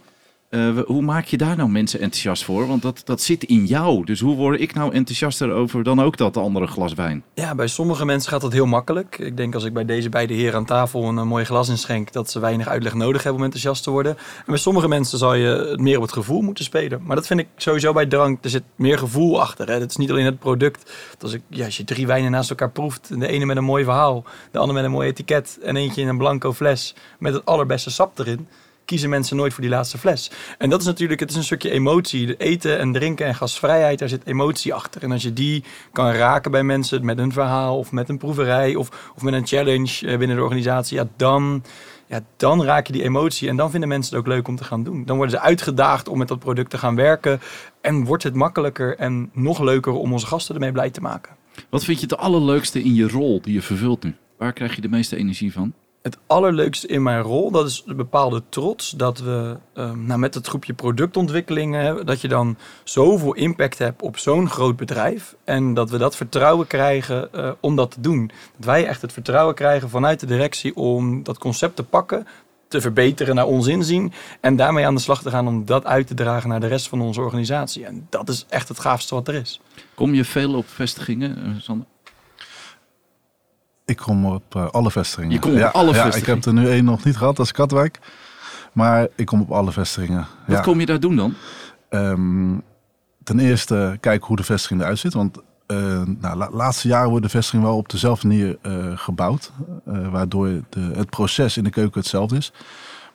Eh, 0.51 0.79
hoe 0.87 1.03
maak 1.03 1.25
je 1.25 1.37
daar 1.37 1.57
nou 1.57 1.69
mensen 1.69 2.01
enthousiast 2.01 2.45
voor? 2.45 2.67
Want 2.67 2.83
dat, 2.83 3.03
dat 3.05 3.21
zit 3.21 3.45
in 3.45 3.67
jou. 3.67 4.05
Dus 4.05 4.21
hoe 4.21 4.37
word 4.37 4.61
ik 4.61 4.75
nou 4.75 4.93
enthousiaster 4.93 5.53
over 5.53 5.83
dan 5.83 6.03
ook 6.03 6.17
dat 6.17 6.37
andere 6.37 6.67
glas 6.67 6.95
wijn? 6.95 7.25
Ja, 7.35 7.55
bij 7.55 7.67
sommige 7.67 8.05
mensen 8.05 8.31
gaat 8.31 8.41
dat 8.41 8.53
heel 8.53 8.67
makkelijk. 8.67 9.19
Ik 9.19 9.37
denk 9.37 9.55
als 9.55 9.65
ik 9.65 9.73
bij 9.73 9.85
deze 9.85 10.09
beide 10.09 10.35
heren 10.35 10.55
aan 10.55 10.65
tafel 10.65 11.05
een, 11.05 11.19
eh, 11.19 11.25
mooi 11.25 11.45
glas 11.45 11.69
inschenk, 11.69 12.13
dat 12.13 12.31
ze 12.31 12.41
weinig 12.41 12.69
uitleg 12.69 12.95
nodig 12.95 13.23
hebben 13.23 13.41
om 13.41 13.45
enthousiast 13.45 13.83
te 13.83 13.91
worden. 13.91 14.17
En 14.17 14.45
bij 14.47 14.57
sommige 14.57 14.89
mensen 14.89 15.19
zal 15.19 15.35
je 15.35 15.47
het 15.49 15.81
meer 15.81 15.97
op 15.97 16.03
het 16.03 16.13
gevoel 16.13 16.41
moeten 16.41 16.65
spelen. 16.65 17.01
Maar 17.05 17.17
dat 17.17 17.27
vind 17.27 17.41
ik 17.41 17.49
sowieso 17.57 17.93
bij 17.93 18.07
drank. 18.07 18.45
Er 18.45 18.51
zit 18.51 18.65
meer 18.77 18.99
gevoel 18.99 19.41
achter. 19.41 19.69
Het 19.69 19.91
is 19.91 19.97
niet 19.97 20.11
alleen 20.11 20.25
het 20.25 20.39
product. 20.39 20.93
Dat 21.19 21.33
ik, 21.33 21.43
als 21.65 21.77
je 21.77 21.85
drie 21.85 22.07
wijnen 22.07 22.31
naast 22.31 22.51
elkaar 22.51 22.71
proeft, 22.71 23.21
de 23.21 23.27
ene 23.27 23.45
met 23.45 23.57
een 23.57 23.65
mooi 23.65 23.85
verhaal, 23.85 24.25
de 24.51 24.59
andere 24.59 24.79
met 24.79 24.85
een 24.85 24.97
mooi 24.97 25.09
etiket 25.09 25.59
en 25.63 25.77
eentje 25.77 26.01
in 26.01 26.09
een 26.09 26.19
blanco 26.19 26.53
fles 26.53 26.95
met 27.19 27.35
het 27.35 27.45
allerbeste 27.45 27.91
sap 27.91 28.19
erin, 28.19 28.49
kiezen 28.91 29.11
mensen 29.11 29.37
nooit 29.37 29.53
voor 29.53 29.63
die 29.63 29.71
laatste 29.71 29.99
fles. 29.99 30.31
En 30.59 30.71
dat 30.71 30.81
is 30.81 30.87
natuurlijk, 30.87 31.21
het 31.21 31.31
is 31.31 31.37
een 31.37 31.45
stukje 31.45 31.71
emotie. 31.71 32.37
Eten 32.37 32.79
en 32.79 32.93
drinken 32.93 33.27
en 33.27 33.35
gasvrijheid, 33.35 33.99
daar 33.99 34.09
zit 34.09 34.27
emotie 34.27 34.75
achter. 34.75 35.03
En 35.03 35.13
als 35.13 35.23
je 35.23 35.33
die 35.33 35.65
kan 35.93 36.11
raken 36.11 36.51
bij 36.51 36.63
mensen 36.63 37.05
met 37.05 37.19
een 37.19 37.33
verhaal 37.33 37.79
of 37.79 37.93
met 37.93 38.09
een 38.09 38.19
proeverij 38.19 38.75
of, 38.75 39.13
of 39.15 39.23
met 39.23 39.35
een 39.35 39.47
challenge 39.47 40.07
eh, 40.07 40.19
binnen 40.19 40.37
de 40.37 40.43
organisatie, 40.43 40.97
ja, 40.97 41.09
dan, 41.17 41.63
ja, 42.07 42.21
dan 42.37 42.65
raak 42.65 42.87
je 42.87 42.93
die 42.93 43.03
emotie 43.03 43.49
en 43.49 43.57
dan 43.57 43.71
vinden 43.71 43.89
mensen 43.89 44.17
het 44.17 44.25
ook 44.25 44.33
leuk 44.33 44.49
om 44.49 44.57
te 44.57 44.65
gaan 44.65 44.83
doen. 44.83 45.05
Dan 45.05 45.17
worden 45.17 45.37
ze 45.39 45.43
uitgedaagd 45.43 46.09
om 46.09 46.19
met 46.19 46.29
dat 46.29 46.39
product 46.39 46.71
te 46.71 46.79
gaan 46.79 46.97
werken 46.97 47.41
en 47.81 48.05
wordt 48.05 48.23
het 48.23 48.35
makkelijker 48.35 48.97
en 48.97 49.31
nog 49.33 49.61
leuker 49.61 49.93
om 49.93 50.13
onze 50.13 50.27
gasten 50.27 50.55
ermee 50.55 50.73
blij 50.73 50.91
te 50.91 51.01
maken. 51.01 51.37
Wat 51.69 51.85
vind 51.85 52.01
je 52.01 52.07
het 52.07 52.17
allerleukste 52.17 52.83
in 52.83 52.95
je 52.95 53.09
rol 53.09 53.41
die 53.43 53.55
je 53.55 53.63
vervult 53.63 54.03
nu? 54.03 54.15
Waar 54.39 54.53
krijg 54.53 54.75
je 54.75 54.81
de 54.81 54.89
meeste 54.89 55.17
energie 55.17 55.53
van? 55.53 55.73
Het 56.03 56.19
allerleukste 56.27 56.87
in 56.87 57.03
mijn 57.03 57.23
rol, 57.23 57.51
dat 57.51 57.67
is 57.67 57.83
een 57.87 57.97
bepaalde 57.97 58.43
trots. 58.49 58.91
Dat 58.91 59.19
we 59.19 59.57
ehm, 59.75 60.07
nou, 60.07 60.21
met 60.21 60.35
het 60.35 60.47
groepje 60.47 60.73
productontwikkelingen, 60.73 62.07
dat 62.07 62.21
je 62.21 62.29
dan 62.29 62.57
zoveel 62.85 63.35
impact 63.35 63.79
hebt 63.79 64.03
op 64.03 64.19
zo'n 64.19 64.49
groot 64.49 64.77
bedrijf. 64.77 65.37
En 65.45 65.75
dat 65.75 65.91
we 65.91 65.99
dat 65.99 66.17
vertrouwen 66.17 66.67
krijgen 66.67 67.33
eh, 67.33 67.51
om 67.61 67.77
dat 67.77 67.91
te 67.91 68.01
doen. 68.01 68.31
Dat 68.57 68.67
wij 68.67 68.87
echt 68.87 69.03
het 69.03 69.13
vertrouwen 69.13 69.55
krijgen 69.55 69.89
vanuit 69.89 70.21
de 70.21 70.27
directie 70.27 70.77
om 70.77 71.23
dat 71.23 71.39
concept 71.39 71.77
te 71.77 71.85
pakken, 71.85 72.27
te 72.69 72.81
verbeteren 72.81 73.35
naar 73.35 73.47
ons 73.47 73.67
inzien. 73.67 74.13
En 74.41 74.57
daarmee 74.57 74.87
aan 74.87 74.95
de 74.95 75.01
slag 75.01 75.23
te 75.23 75.31
gaan 75.31 75.49
om 75.49 75.65
dat 75.65 75.85
uit 75.85 76.07
te 76.07 76.15
dragen 76.15 76.49
naar 76.49 76.61
de 76.61 76.67
rest 76.67 76.89
van 76.89 77.01
onze 77.01 77.21
organisatie. 77.21 77.85
En 77.85 78.07
dat 78.09 78.29
is 78.29 78.47
echt 78.49 78.69
het 78.69 78.81
gaafste 78.81 79.15
wat 79.15 79.29
er 79.29 79.35
is. 79.35 79.61
Kom 79.95 80.15
je 80.15 80.25
veel 80.25 80.55
op 80.55 80.69
vestigingen, 80.69 81.37
eh, 81.37 81.51
Sander? 81.59 81.87
Ik 83.91 83.97
kom 83.97 84.27
op 84.27 84.55
eh, 84.55 84.67
alle 84.71 84.91
vestigingen. 84.91 85.33
Je 85.33 85.39
komt 85.39 85.55
op 85.55 85.61
ja, 85.61 85.69
alle 85.69 85.95
ja? 85.95 86.15
Ik 86.15 86.27
heb 86.27 86.45
er 86.45 86.53
nu 86.53 86.69
één 86.69 86.85
nog 86.85 87.05
niet 87.05 87.17
gehad, 87.17 87.37
dat 87.37 87.47
is 87.47 87.53
Katwijk. 87.53 87.99
Maar 88.73 89.09
ik 89.17 89.27
kom 89.27 89.41
op 89.41 89.51
alle 89.51 89.73
vestigingen. 89.73 90.27
Wat 90.47 90.57
ja. 90.57 90.63
kom 90.63 90.81
je 90.81 90.87
daar 90.87 91.01
doen 91.01 91.17
dan? 91.17 91.35
Ehm, 91.89 92.59
ten 93.25 93.39
eerste 93.39 93.97
kijken 94.01 94.27
hoe 94.27 94.37
de 94.37 94.43
vestiging 94.43 94.81
eruit 94.81 94.99
ziet. 94.99 95.15
Want 95.15 95.39
eh 95.67 96.03
nou, 96.21 96.37
la- 96.37 96.51
laatste 96.53 96.89
jaren 96.89 97.11
wordt 97.11 97.25
de 97.25 97.31
vestiging 97.31 97.63
wel 97.63 97.77
op 97.77 97.89
dezelfde 97.89 98.27
manier 98.27 98.59
eh, 98.63 98.73
gebouwd. 98.95 99.53
waardoor 99.85 100.49
de, 100.69 100.91
het 100.95 101.11
proces 101.11 101.57
in 101.57 101.65
de 101.65 101.71
keuken 101.71 102.01
hetzelfde 102.01 102.37
is. 102.37 102.53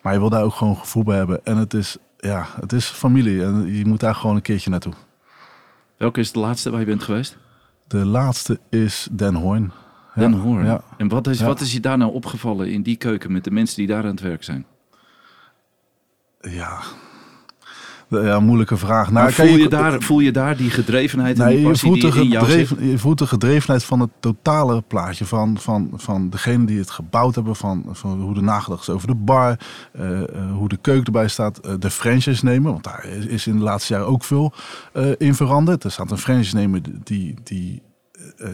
Maar 0.01 0.13
je 0.13 0.19
wil 0.19 0.29
daar 0.29 0.43
ook 0.43 0.53
gewoon 0.53 0.77
gevoel 0.77 1.03
bij 1.03 1.17
hebben. 1.17 1.39
En 1.43 1.57
het 1.57 1.73
is, 1.73 1.97
ja, 2.17 2.47
het 2.59 2.73
is 2.73 2.85
familie. 2.85 3.43
En 3.43 3.75
je 3.75 3.85
moet 3.85 3.99
daar 3.99 4.15
gewoon 4.15 4.35
een 4.35 4.41
keertje 4.41 4.69
naartoe. 4.69 4.93
Welke 5.97 6.19
is 6.19 6.31
de 6.31 6.39
laatste 6.39 6.69
waar 6.69 6.79
je 6.79 6.85
bent 6.85 7.03
geweest? 7.03 7.37
De 7.87 8.05
laatste 8.05 8.59
is 8.69 9.07
Den 9.11 9.35
Hoorn. 9.35 9.71
Den 10.15 10.33
Hoorn. 10.33 10.65
Ja. 10.65 10.81
En 10.97 11.07
wat 11.07 11.27
is, 11.27 11.41
wat 11.41 11.59
is 11.61 11.73
je 11.73 11.79
daar 11.79 11.97
nou 11.97 12.11
opgevallen 12.13 12.71
in 12.71 12.81
die 12.81 12.95
keuken 12.95 13.31
met 13.31 13.43
de 13.43 13.51
mensen 13.51 13.77
die 13.77 13.87
daar 13.87 14.03
aan 14.03 14.09
het 14.09 14.19
werk 14.21 14.43
zijn? 14.43 14.65
Ja. 16.41 16.79
Ja, 18.09 18.39
moeilijke 18.39 18.77
vraag. 18.77 19.11
Nou, 19.11 19.31
voel, 19.31 19.45
je 19.45 19.57
je- 19.57 19.67
daar, 19.69 20.01
voel 20.01 20.19
je 20.19 20.31
daar 20.31 20.57
die 20.57 20.69
gedrevenheid 20.69 21.39
en 21.39 21.45
Nee, 21.45 21.57
die 21.57 21.67
je 21.67 21.75
voelt, 21.75 22.01
de 22.01 22.11
die 22.11 22.21
in 22.21 22.27
jou 22.29 22.47
je 22.79 22.97
voelt 22.97 23.17
de 23.17 23.27
gedrevenheid 23.27 23.83
van 23.83 23.99
het 23.99 24.09
totale 24.19 24.81
plaatje. 24.87 25.25
Van, 25.25 25.57
van, 25.57 25.89
van 25.93 26.29
degene 26.29 26.65
die 26.65 26.77
het 26.79 26.89
gebouwd 26.89 27.35
hebben. 27.35 27.55
Van, 27.55 27.85
van 27.91 28.21
hoe 28.21 28.33
de 28.33 28.41
nagedacht 28.41 28.81
is 28.81 28.89
over 28.89 29.07
de 29.07 29.15
bar. 29.15 29.59
eh, 29.91 30.21
eh, 30.21 30.51
hoe 30.53 30.69
de 30.69 30.77
keuken 30.77 31.05
erbij 31.05 31.27
staat. 31.27 31.57
eh, 31.57 31.73
de 31.79 31.89
franchise 31.89 32.45
nemen. 32.45 32.71
Want 32.71 32.83
daar 32.83 33.05
is, 33.05 33.47
in 33.47 33.57
de 33.57 33.63
laatste 33.63 33.93
jaren 33.93 34.07
ook 34.07 34.23
veel 34.23 34.53
in 35.17 35.35
veranderd. 35.35 35.83
Er 35.83 35.91
staat 35.91 36.11
een 36.11 36.17
franchise 36.17 36.55
nemer 36.55 36.81
die, 37.03 37.33
die, 37.43 37.81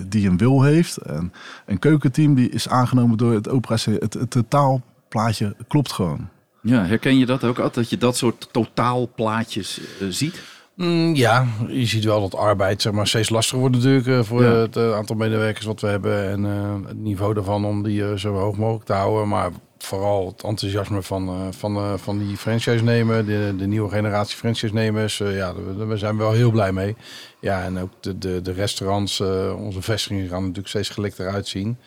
die 0.07 0.27
een 0.27 0.38
wil 0.38 0.61
heeft. 0.63 0.97
En 0.97 1.33
een 1.65 1.79
keukenteam 1.79 2.33
die 2.35 2.50
is 2.50 2.70
aangenomen 2.70 3.17
door 3.17 3.33
het 3.33 3.50
operatie. 3.50 3.94
Het, 3.94 4.13
het 4.13 4.29
totaalplaatje 4.29 5.55
klopt 5.67 5.91
gewoon. 5.91 6.29
Ja, 6.61 6.85
herken 6.85 7.17
je 7.17 7.25
dat 7.25 7.44
ook 7.44 7.57
altijd? 7.57 7.75
Dat 7.75 7.89
je 7.89 7.98
dat 7.98 8.17
soort 8.17 8.50
totaalplaatjes 8.51 9.79
eh, 10.00 10.07
ziet? 10.09 10.41
Mm, 10.75 11.15
ja, 11.15 11.46
je 11.67 11.85
ziet 11.85 12.03
wel 12.03 12.22
dat 12.22 12.35
arbeid 12.39 12.81
zeg 12.81 12.94
maar, 12.94 13.07
steeds 13.07 13.29
lastiger 13.29 13.59
wordt 13.59 13.75
natuurlijk 13.75 14.07
eh, 14.07 14.24
voor 14.24 14.44
Ja. 14.44 14.51
het 14.51 14.75
eh, 14.75 14.94
aantal 14.96 15.15
medewerkers 15.15 15.65
wat 15.65 15.81
we 15.81 15.87
hebben. 15.87 16.29
En 16.29 16.46
eh, 16.46 16.87
het 16.87 16.98
niveau 16.98 17.33
daarvan 17.33 17.65
om 17.65 17.83
die 17.83 18.03
eh, 18.05 18.17
zo 18.17 18.33
hoog 18.33 18.57
mogelijk 18.57 18.85
te 18.85 18.94
houden. 18.94 19.27
Maar 19.27 19.51
vooral 19.81 20.27
het 20.27 20.44
enthousiasme 20.44 21.01
van, 21.01 21.27
eh, 21.27 21.48
van, 21.50 21.75
eh, 21.75 21.94
van 21.96 22.17
die 22.17 22.37
franchise-nemer, 22.37 23.25
de, 23.25 23.53
de 23.57 23.67
nieuwe 23.67 23.89
generatie 23.89 24.37
franchise-nemers. 24.37 25.20
eh, 25.20 25.35
ja, 25.35 25.53
daar, 25.77 25.98
zijn 25.98 26.17
we 26.17 26.24
wel 26.24 26.31
heel 26.31 26.51
blij 26.51 26.72
mee. 26.72 26.96
Ja, 27.39 27.63
en 27.63 27.79
ook 27.79 27.91
de, 28.00 28.17
de, 28.17 28.41
de 28.41 28.51
restaurants, 28.51 29.22
onze 29.57 29.81
vestigingen 29.81 30.27
gaan 30.27 30.41
natuurlijk 30.41 30.67
steeds 30.67 30.89
gelikter 30.89 31.29
uitzien. 31.29 31.77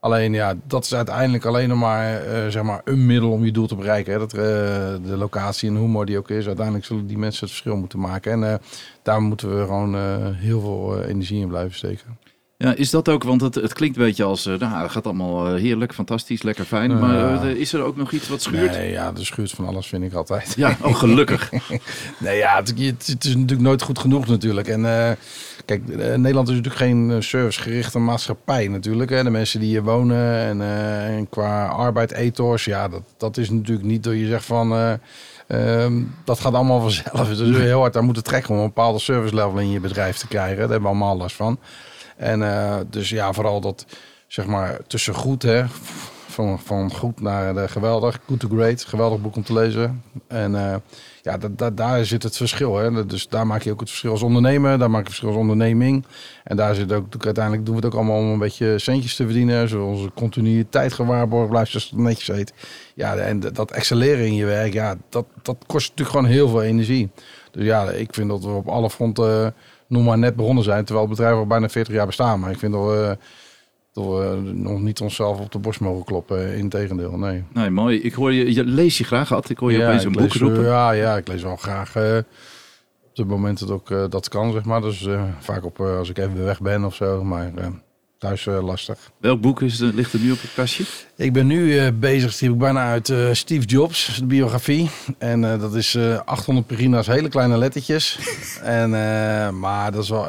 Alleen 0.00 0.32
ja, 0.32 0.54
dat 0.66 0.84
is 0.84 0.94
uiteindelijk 0.94 1.44
alleen 1.44 1.68
nog 1.68 1.78
maar, 1.78 2.22
zeg 2.50 2.62
maar 2.62 2.80
een 2.84 3.06
middel 3.06 3.30
om 3.30 3.44
je 3.44 3.52
doel 3.52 3.66
te 3.66 3.76
bereiken. 3.76 4.12
Hè. 4.12 4.18
Dat, 4.18 4.30
de 4.30 5.16
locatie 5.16 5.68
en 5.68 5.76
hoe 5.76 5.88
mooi 5.88 6.06
die 6.06 6.18
ook 6.18 6.30
is. 6.30 6.46
Uiteindelijk 6.46 6.84
zullen 6.84 7.06
die 7.06 7.18
mensen 7.18 7.40
het 7.40 7.50
verschil 7.50 7.76
moeten 7.76 7.98
maken. 7.98 8.44
En 8.44 8.60
daar 9.02 9.22
moeten 9.22 9.58
we 9.58 9.64
gewoon 9.64 9.94
heel 10.34 10.60
veel 10.60 11.02
energie 11.02 11.40
in 11.40 11.48
blijven 11.48 11.74
steken. 11.74 12.18
Ja, 12.64 12.74
is 12.74 12.90
dat 12.90 13.08
ook? 13.08 13.24
Want 13.24 13.40
het, 13.40 13.54
het 13.54 13.72
klinkt 13.72 13.96
een 13.96 14.02
beetje 14.04 14.24
als, 14.24 14.46
eh, 14.46 14.58
nou, 14.58 14.82
het 14.82 14.90
gaat 14.90 15.04
allemaal 15.04 15.46
eh, 15.46 15.60
heerlijk, 15.60 15.94
fantastisch, 15.94 16.42
lekker 16.42 16.64
fijn. 16.64 16.98
Maar 16.98 17.42
eh, 17.44 17.50
is 17.50 17.72
er 17.72 17.82
ook 17.82 17.96
nog 17.96 18.12
iets 18.12 18.28
wat 18.28 18.42
schuurt? 18.42 18.70
Nee, 18.72 18.90
ja, 18.90 19.12
de 19.12 19.24
schuurt 19.24 19.50
van 19.50 19.66
alles 19.66 19.86
vind 19.86 20.04
ik 20.04 20.12
altijd. 20.12 20.54
Ja, 20.56 20.76
oh 20.82 20.94
gelukkig. 20.94 21.50
Nee, 22.18 22.36
ja, 22.38 22.56
het, 22.56 22.68
het- 22.78 23.06
het 23.06 23.24
is 23.24 23.34
natuurlijk 23.34 23.60
nooit 23.60 23.82
goed 23.82 23.98
genoeg 23.98 24.26
natuurlijk. 24.26 24.68
En 24.68 24.82
kijk, 25.64 25.96
Nederland 26.16 26.48
is 26.48 26.54
natuurlijk 26.54 26.82
geen 26.82 27.22
servicegerichte 27.22 27.98
maatschappij 27.98 28.68
natuurlijk. 28.68 29.10
Hè. 29.10 29.22
De 29.22 29.30
mensen 29.30 29.60
die 29.60 29.68
hier 29.68 29.82
wonen 29.82 30.38
en, 30.38 30.60
en 31.16 31.28
qua 31.28 31.66
arbeid, 31.66 32.12
ethos, 32.12 32.64
ja, 32.64 32.88
dat, 32.88 33.02
dat 33.16 33.36
is 33.36 33.50
natuurlijk 33.50 33.86
niet 33.86 34.02
door 34.02 34.14
je 34.16 34.26
zegt 34.26 34.44
van... 34.44 34.72
eh, 34.72 34.92
ehm, 35.46 36.02
dat 36.24 36.40
gaat 36.40 36.54
allemaal 36.54 36.80
vanzelf. 36.80 37.28
Dus 37.36 37.56
heel 37.56 37.80
hard 37.80 37.96
aan 37.96 38.04
moeten 38.04 38.22
trekken 38.24 38.50
om 38.54 38.60
een 38.60 38.66
bepaalde 38.66 38.98
service 38.98 39.34
level 39.34 39.58
in 39.58 39.70
je 39.70 39.80
bedrijf 39.80 40.16
te 40.16 40.26
krijgen. 40.28 40.56
Daar 40.58 40.68
hebben 40.70 40.80
we 40.82 40.88
allemaal 40.96 41.16
last 41.16 41.36
van. 41.36 41.58
En 42.16 42.42
eh, 42.42 42.76
dus 42.90 43.08
ja, 43.10 43.32
vooral 43.32 43.60
dat, 43.60 43.86
zeg 44.26 44.46
maar, 44.46 44.78
tussen 44.86 45.14
goed, 45.14 45.42
hè, 45.42 45.64
van, 46.28 46.58
van 46.60 46.92
goed 46.92 47.20
naar 47.20 47.54
de 47.54 47.68
geweldig, 47.68 48.18
good 48.26 48.40
to 48.40 48.48
great, 48.48 48.84
geweldig 48.84 49.20
boek 49.20 49.36
om 49.36 49.42
te 49.44 49.52
lezen. 49.52 50.02
En 50.26 50.54
eh, 50.54 50.76
ja, 51.22 51.38
da, 51.38 51.48
da- 51.56 51.70
daar 51.70 52.04
zit 52.04 52.22
het 52.22 52.36
verschil. 52.36 52.76
Hè. 52.76 53.06
Dus 53.06 53.28
daar 53.28 53.46
maak 53.46 53.62
je 53.62 53.72
ook 53.72 53.80
het 53.80 53.88
verschil 53.88 54.10
als 54.10 54.22
ondernemer, 54.22 54.78
daar 54.78 54.90
maak 54.90 55.06
je 55.06 55.06
het 55.06 55.06
verschil 55.06 55.28
als 55.28 55.38
onderneming. 55.38 56.04
En 56.44 56.56
daar 56.56 56.74
zit 56.74 56.92
ook, 56.92 57.24
uiteindelijk 57.24 57.66
doen 57.66 57.74
we 57.76 57.80
het 57.80 57.92
ook 57.94 58.00
allemaal 58.00 58.18
om 58.18 58.32
een 58.32 58.38
beetje 58.38 58.78
centjes 58.78 59.16
te 59.16 59.24
verdienen. 59.24 59.68
Zoals 59.68 59.96
onze 59.98 60.10
continuïteit 60.14 60.92
gewaarborgd 60.92 61.50
blijft, 61.50 61.70
zoals 61.70 61.90
het 61.90 61.98
netjes 61.98 62.36
heet. 62.36 62.52
Ja, 62.94 63.16
en 63.16 63.40
dat 63.40 63.70
excelleren 63.70 64.26
in 64.26 64.34
je 64.34 64.44
werk, 64.44 64.72
ja, 64.72 64.96
dat, 65.08 65.26
dat 65.42 65.56
kost 65.66 65.88
natuurlijk 65.88 66.16
gewoon 66.16 66.32
heel 66.32 66.48
veel 66.48 66.62
energie. 66.62 67.10
Dus 67.50 67.64
ja, 67.64 67.90
ik 67.90 68.14
vind 68.14 68.28
dat 68.28 68.44
we 68.44 68.50
op 68.50 68.68
alle 68.68 68.90
fronten 68.90 69.54
eh, 69.94 70.00
nog 70.00 70.04
maar 70.04 70.18
net 70.18 70.36
begonnen 70.36 70.64
zijn. 70.64 70.84
Terwijl 70.84 71.06
het 71.08 71.16
bedrijf 71.16 71.36
al 71.36 71.46
bijna 71.46 71.68
40 71.68 71.94
jaar 71.94 72.06
bestaan. 72.06 72.40
Maar 72.40 72.50
ik 72.50 72.58
vind 72.58 72.72
dat 72.72 72.84
we, 72.86 73.18
dat 73.92 74.04
we 74.04 74.40
nog 74.54 74.80
niet 74.80 75.00
onszelf 75.00 75.40
op 75.40 75.52
de 75.52 75.58
borst 75.58 75.80
mogen 75.80 76.04
kloppen. 76.04 76.56
Integendeel, 76.56 77.18
nee. 77.18 77.44
Nee, 77.52 77.70
mooi. 77.70 78.00
Ik 78.02 78.12
hoor 78.14 78.32
je, 78.32 78.54
je 78.54 78.64
lees 78.64 78.98
je 78.98 79.04
graag, 79.04 79.32
Ad. 79.32 79.50
Ik 79.50 79.58
hoor 79.58 79.72
je 79.72 79.82
opeens 79.84 80.00
ik 80.00 80.06
een 80.06 80.12
boek 80.12 80.22
lees, 80.22 80.36
roepen. 80.42 80.58
eh, 80.58 80.64
ja, 80.66 80.90
ja, 80.90 81.16
ik 81.16 81.28
lees 81.28 81.42
wel 81.42 81.56
graag 81.56 81.96
eh, 81.96 82.16
op 83.10 83.16
het 83.20 83.28
moment 83.28 83.58
dat 83.58 83.70
ook 83.70 83.90
eh, 83.90 84.04
dat 84.08 84.28
kan, 84.28 84.52
zeg 84.52 84.64
maar. 84.64 84.80
Dus 84.80 85.06
eh, 85.06 85.22
vaak 85.38 85.64
op 85.64 85.80
eh, 85.80 85.96
als 85.98 86.08
ik 86.10 86.18
even 86.18 86.44
weg 86.44 86.60
ben 86.60 86.84
of 86.84 86.94
zo. 86.94 87.24
Maar 87.24 87.52
eh, 87.56 87.66
thuis 88.24 88.46
eh, 88.46 88.64
lastig. 88.64 88.98
Welk 89.20 89.40
boek 89.40 89.62
is, 89.62 89.80
er- 89.80 89.94
ligt 89.94 90.12
er 90.12 90.20
nu 90.20 90.30
op 90.32 90.40
het 90.40 90.50
kastje? 90.54 90.84
Ik 91.16 91.32
ben 91.32 91.46
nu 91.46 91.78
eh, 91.78 91.88
bezig, 91.94 92.36
die 92.36 92.48
heb 92.48 92.56
ik 92.56 92.62
bijna 92.62 92.90
uit 92.90 93.08
eh, 93.08 93.28
Steve 93.32 93.66
Jobs, 93.66 94.16
de 94.18 94.24
biografie. 94.26 94.90
En 95.18 95.52
eh, 95.52 95.60
dat 95.60 95.74
is 95.74 95.94
eh 95.94 96.18
800 96.24 96.66
pagina's, 96.66 97.06
hele 97.06 97.28
kleine 97.28 97.58
lettertjes. 97.58 98.18
en, 98.62 98.94
eh, 98.94 99.50
maar 99.50 99.92
dat 99.92 100.02
is 100.02 100.08
wel 100.08 100.26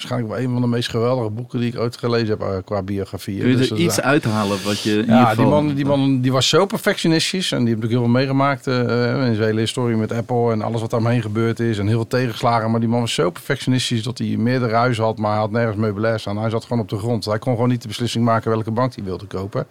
waarschijnlijk 0.00 0.32
wel 0.32 0.42
een 0.42 0.52
van 0.52 0.70
de 0.70 0.76
meest 0.76 0.90
geweldige 0.90 1.30
boeken 1.30 1.60
die 1.60 1.72
ik 1.72 1.78
ooit 1.78 1.96
gelezen 1.96 2.28
heb 2.28 2.40
eh, 2.40 2.56
qua 2.64 2.82
biografie. 2.82 3.40
Kun 3.40 3.48
je 3.48 3.56
Dus 3.56 3.70
er 3.70 3.76
iets 3.76 4.00
uithalen 4.00 4.64
wat 4.64 4.82
je 4.82 5.02
ja, 5.06 5.24
geval... 5.24 5.44
die 5.44 5.54
man, 5.54 5.74
die 5.74 5.84
man 5.84 6.20
die 6.20 6.32
was 6.32 6.48
zo 6.48 6.66
perfectionistisch. 6.66 7.52
En 7.52 7.58
die 7.58 7.68
heeft 7.68 7.80
natuurlijk 7.82 8.00
heel 8.00 8.10
veel 8.10 8.20
meegemaakt. 8.20 8.66
eh, 8.66 9.26
in 9.26 9.34
zijn 9.34 9.46
hele 9.46 9.60
historie 9.60 9.96
met 9.96 10.12
Apple 10.12 10.52
en 10.52 10.62
alles 10.62 10.80
wat 10.80 10.90
daaromheen 10.90 11.22
gebeurd 11.22 11.60
is. 11.60 11.78
En 11.78 11.86
heel 11.86 11.96
veel 11.96 12.06
tegenslagen. 12.06 12.70
Maar 12.70 12.80
die 12.80 12.88
man 12.88 13.00
was 13.00 13.14
zo 13.14 13.30
perfectionistisch 13.30 14.02
dat 14.02 14.18
hij 14.18 14.36
meerdere 14.36 14.74
huizen 14.74 15.04
had. 15.04 15.18
Maar 15.18 15.30
hij 15.30 15.40
had 15.40 15.50
nergens 15.50 15.76
meubilair 15.76 16.20
staan. 16.20 16.38
Hij 16.38 16.50
zat 16.50 16.64
gewoon 16.64 16.82
op 16.82 16.88
de 16.88 16.98
grond. 16.98 17.24
Hij 17.24 17.38
kon 17.38 17.54
gewoon 17.54 17.68
niet 17.68 17.82
de 17.82 17.88
beslissing 17.88 18.24
maken 18.24 18.50
welke 18.50 18.70
bank 18.70 18.94
hij 18.94 19.04
wilde 19.04 19.26
kopen. 19.26 19.66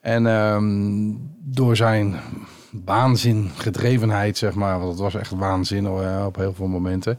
En 0.00 0.26
ehm, 0.26 1.10
door 1.44 1.76
zijn 1.76 2.20
waanzin, 2.84 3.50
gedrevenheid, 3.56 4.38
zeg 4.38 4.54
maar. 4.54 4.78
Want 4.78 4.90
het 4.90 5.00
was 5.00 5.14
echt 5.14 5.30
waanzin 5.30 5.88
op 6.26 6.36
heel 6.36 6.54
veel 6.54 6.66
momenten. 6.66 7.18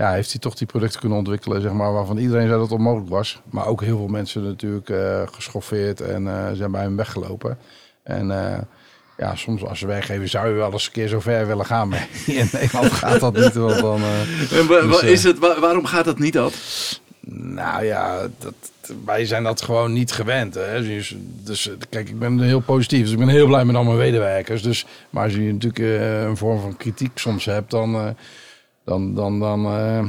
Ja, 0.00 0.12
heeft 0.12 0.30
hij 0.30 0.40
toch 0.40 0.54
die 0.54 0.66
producten 0.66 1.00
kunnen 1.00 1.18
ontwikkelen, 1.18 1.60
zeg 1.60 1.72
maar, 1.72 1.92
waarvan 1.92 2.16
iedereen 2.18 2.46
zei 2.46 2.58
dat 2.60 2.70
het 2.70 2.78
onmogelijk 2.78 3.08
was. 3.10 3.40
Maar 3.50 3.66
ook 3.66 3.82
heel 3.82 3.96
veel 3.96 4.06
mensen 4.06 4.42
natuurlijk 4.44 4.88
eh, 4.88 5.22
geschoffeerd 5.30 6.00
en 6.00 6.28
eh, 6.28 6.52
zijn 6.52 6.70
bij 6.70 6.80
hem 6.82 6.96
weggelopen. 6.96 7.58
En 8.02 8.30
eh, 8.30 8.58
ja, 9.18 9.34
soms 9.36 9.64
als 9.64 9.80
werkgever 9.80 10.28
zou 10.28 10.48
je 10.48 10.54
wel 10.54 10.72
eens 10.72 10.86
een 10.86 10.92
keer 10.92 11.08
zo 11.08 11.20
ver 11.20 11.46
willen 11.46 11.66
gaan. 11.66 11.88
Maar 11.88 12.08
in 12.26 12.48
Nederland 12.52 12.92
gaat 12.92 13.20
dat 13.20 13.36
niet. 13.36 13.54
Want 13.54 13.78
dan, 13.80 14.00
En 14.58 14.66
wa- 14.66 14.80
Dus, 14.80 15.02
is 15.02 15.22
het, 15.22 15.38
wa- 15.38 15.60
waarom 15.60 15.84
gaat 15.84 16.04
dat 16.04 16.18
niet 16.18 16.32
dat? 16.32 16.54
Nou 17.36 17.84
ja, 17.84 18.28
dat, 18.38 18.54
wij 19.04 19.24
zijn 19.26 19.42
dat 19.42 19.62
gewoon 19.62 19.92
niet 19.92 20.12
gewend. 20.12 20.54
Hè? 20.54 20.82
Dus, 20.82 21.16
dus 21.44 21.70
kijk, 21.90 22.08
ik 22.08 22.18
ben 22.18 22.40
heel 22.40 22.60
positief. 22.60 23.02
Dus 23.02 23.12
ik 23.12 23.18
ben 23.18 23.28
heel 23.28 23.46
blij 23.46 23.64
met 23.64 23.76
al 23.76 23.84
mijn 23.84 23.96
medewerkers. 23.96 24.62
Dus, 24.62 24.86
maar 25.10 25.24
als 25.24 25.32
je 25.34 25.40
natuurlijk 25.52 25.78
een 26.28 26.36
vorm 26.36 26.60
van 26.60 26.76
kritiek 26.76 27.18
soms 27.18 27.44
hebt, 27.44 27.70
dan, 27.70 28.16
dan, 28.84 29.14
dan, 29.14 29.40
dan, 29.40 29.64
eh, 29.66 30.04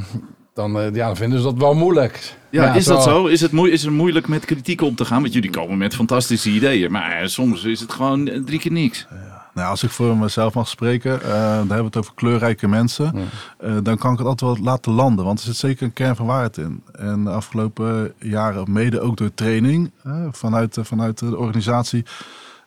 dan, 0.54 0.78
eh, 0.78 0.94
ja, 0.94 1.06
dan 1.06 1.16
vinden 1.16 1.38
ze 1.38 1.44
dat 1.44 1.56
wel 1.56 1.74
moeilijk. 1.74 2.36
Ja, 2.50 2.74
is 2.74 2.84
dat 2.84 3.02
zo? 3.02 3.26
Is 3.26 3.40
het, 3.40 3.52
moe- 3.52 3.70
is 3.70 3.82
het 3.82 3.92
moeilijk 3.92 4.28
met 4.28 4.44
kritiek 4.44 4.80
om 4.80 4.94
te 4.94 5.04
gaan? 5.04 5.20
Want 5.20 5.32
jullie 5.32 5.50
komen 5.50 5.78
met 5.78 5.94
fantastische 5.94 6.50
ideeën. 6.50 6.92
Maar 6.92 7.10
eh, 7.20 7.26
soms 7.26 7.64
is 7.64 7.80
het 7.80 7.92
gewoon 7.92 8.30
drie 8.44 8.58
keer 8.58 8.72
niks. 8.72 9.06
Nou, 9.54 9.68
als 9.68 9.82
ik 9.82 9.90
voor 9.90 10.16
mezelf 10.16 10.54
mag 10.54 10.68
spreken, 10.68 11.22
eh, 11.22 11.30
dan 11.32 11.56
hebben 11.56 11.76
we 11.76 11.84
het 11.84 11.96
over 11.96 12.14
kleurrijke 12.14 12.68
mensen. 12.68 13.14
Eh, 13.58 13.76
dan 13.82 13.98
kan 13.98 14.12
ik 14.12 14.18
het 14.18 14.26
altijd 14.26 14.50
wel 14.50 14.64
laten 14.64 14.92
landen, 14.92 15.24
want 15.24 15.38
er 15.38 15.44
zit 15.44 15.56
zeker 15.56 15.82
een 15.86 15.92
kern 15.92 16.16
van 16.16 16.26
waarheid 16.26 16.56
in. 16.56 16.82
En 16.92 17.24
de 17.24 17.30
afgelopen 17.30 18.12
jaren, 18.18 18.72
mede 18.72 19.00
ook 19.00 19.16
door 19.16 19.34
training 19.34 19.90
vanuit, 20.30 20.78
vanuit 20.82 21.18
de 21.18 21.36
organisatie, 21.38 22.04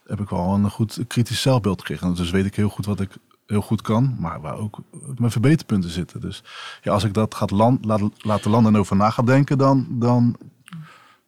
heb 0.07 0.19
ik 0.21 0.29
wel 0.29 0.53
een 0.53 0.69
goed 0.69 0.99
kritisch 1.07 1.41
zelfbeeld 1.41 1.79
gekregen. 1.79 2.15
Dus 2.15 2.31
weet 2.31 2.45
ik 2.45 2.55
heel 2.55 2.69
goed 2.69 2.85
wat 2.85 2.99
ik 2.99 3.09
heel 3.45 3.61
goed 3.61 3.81
kan, 3.81 4.15
maar 4.19 4.41
waar 4.41 4.57
ook 4.57 4.77
mijn 5.17 5.31
verbeterpunten 5.31 5.89
zitten. 5.89 6.21
Dus 6.21 6.43
ja, 6.81 6.91
als 6.91 7.03
ik 7.03 7.13
dat 7.13 7.35
gaat 7.35 7.51
land, 7.51 7.85
laat, 7.85 8.01
laten 8.17 8.51
landen 8.51 8.73
en 8.73 8.79
over 8.79 8.95
na 8.95 9.09
ga 9.09 9.23
denken, 9.23 9.57
dan, 9.57 9.87
dan 9.89 10.37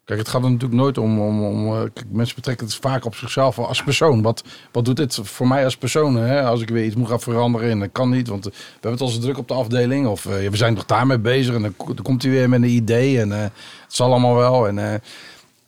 Kijk, 0.07 0.19
het 0.19 0.27
gaat 0.27 0.43
er 0.43 0.51
natuurlijk 0.51 0.81
nooit 0.81 0.97
om. 0.97 1.19
om, 1.19 1.43
om 1.43 1.75
eh, 1.75 1.81
kijk, 1.93 2.05
mensen 2.09 2.35
betrekken 2.35 2.65
het 2.65 2.75
vaak 2.75 3.05
op 3.05 3.15
zichzelf 3.15 3.59
als 3.59 3.83
persoon. 3.83 4.21
Wat, 4.21 4.43
wat 4.71 4.85
doet 4.85 4.95
dit 4.95 5.19
voor 5.23 5.47
mij 5.47 5.63
als 5.63 5.77
persoon? 5.77 6.15
Hè? 6.15 6.43
Als 6.43 6.61
ik 6.61 6.69
weer 6.69 6.85
iets 6.85 6.95
moet 6.95 7.07
gaan 7.07 7.19
veranderen 7.19 7.69
en 7.69 7.79
dat 7.79 7.89
kan 7.91 8.09
niet. 8.09 8.27
Want 8.27 8.45
we 8.45 8.51
hebben 8.71 8.91
het 8.91 9.01
al 9.01 9.07
zo 9.07 9.19
druk 9.19 9.37
op 9.37 9.47
de 9.47 9.53
afdeling. 9.53 10.07
Of 10.07 10.25
eh, 10.25 10.49
we 10.49 10.57
zijn 10.57 10.75
toch 10.75 10.85
daarmee 10.85 11.19
bezig. 11.19 11.55
En 11.55 11.61
dan, 11.61 11.73
dan 11.77 12.01
komt 12.01 12.21
hij 12.21 12.31
weer 12.31 12.49
met 12.49 12.61
een 12.61 12.69
idee. 12.69 13.19
En 13.19 13.31
eh, 13.31 13.41
het 13.41 13.51
zal 13.87 14.11
allemaal 14.11 14.35
wel. 14.35 14.67
En, 14.67 15.01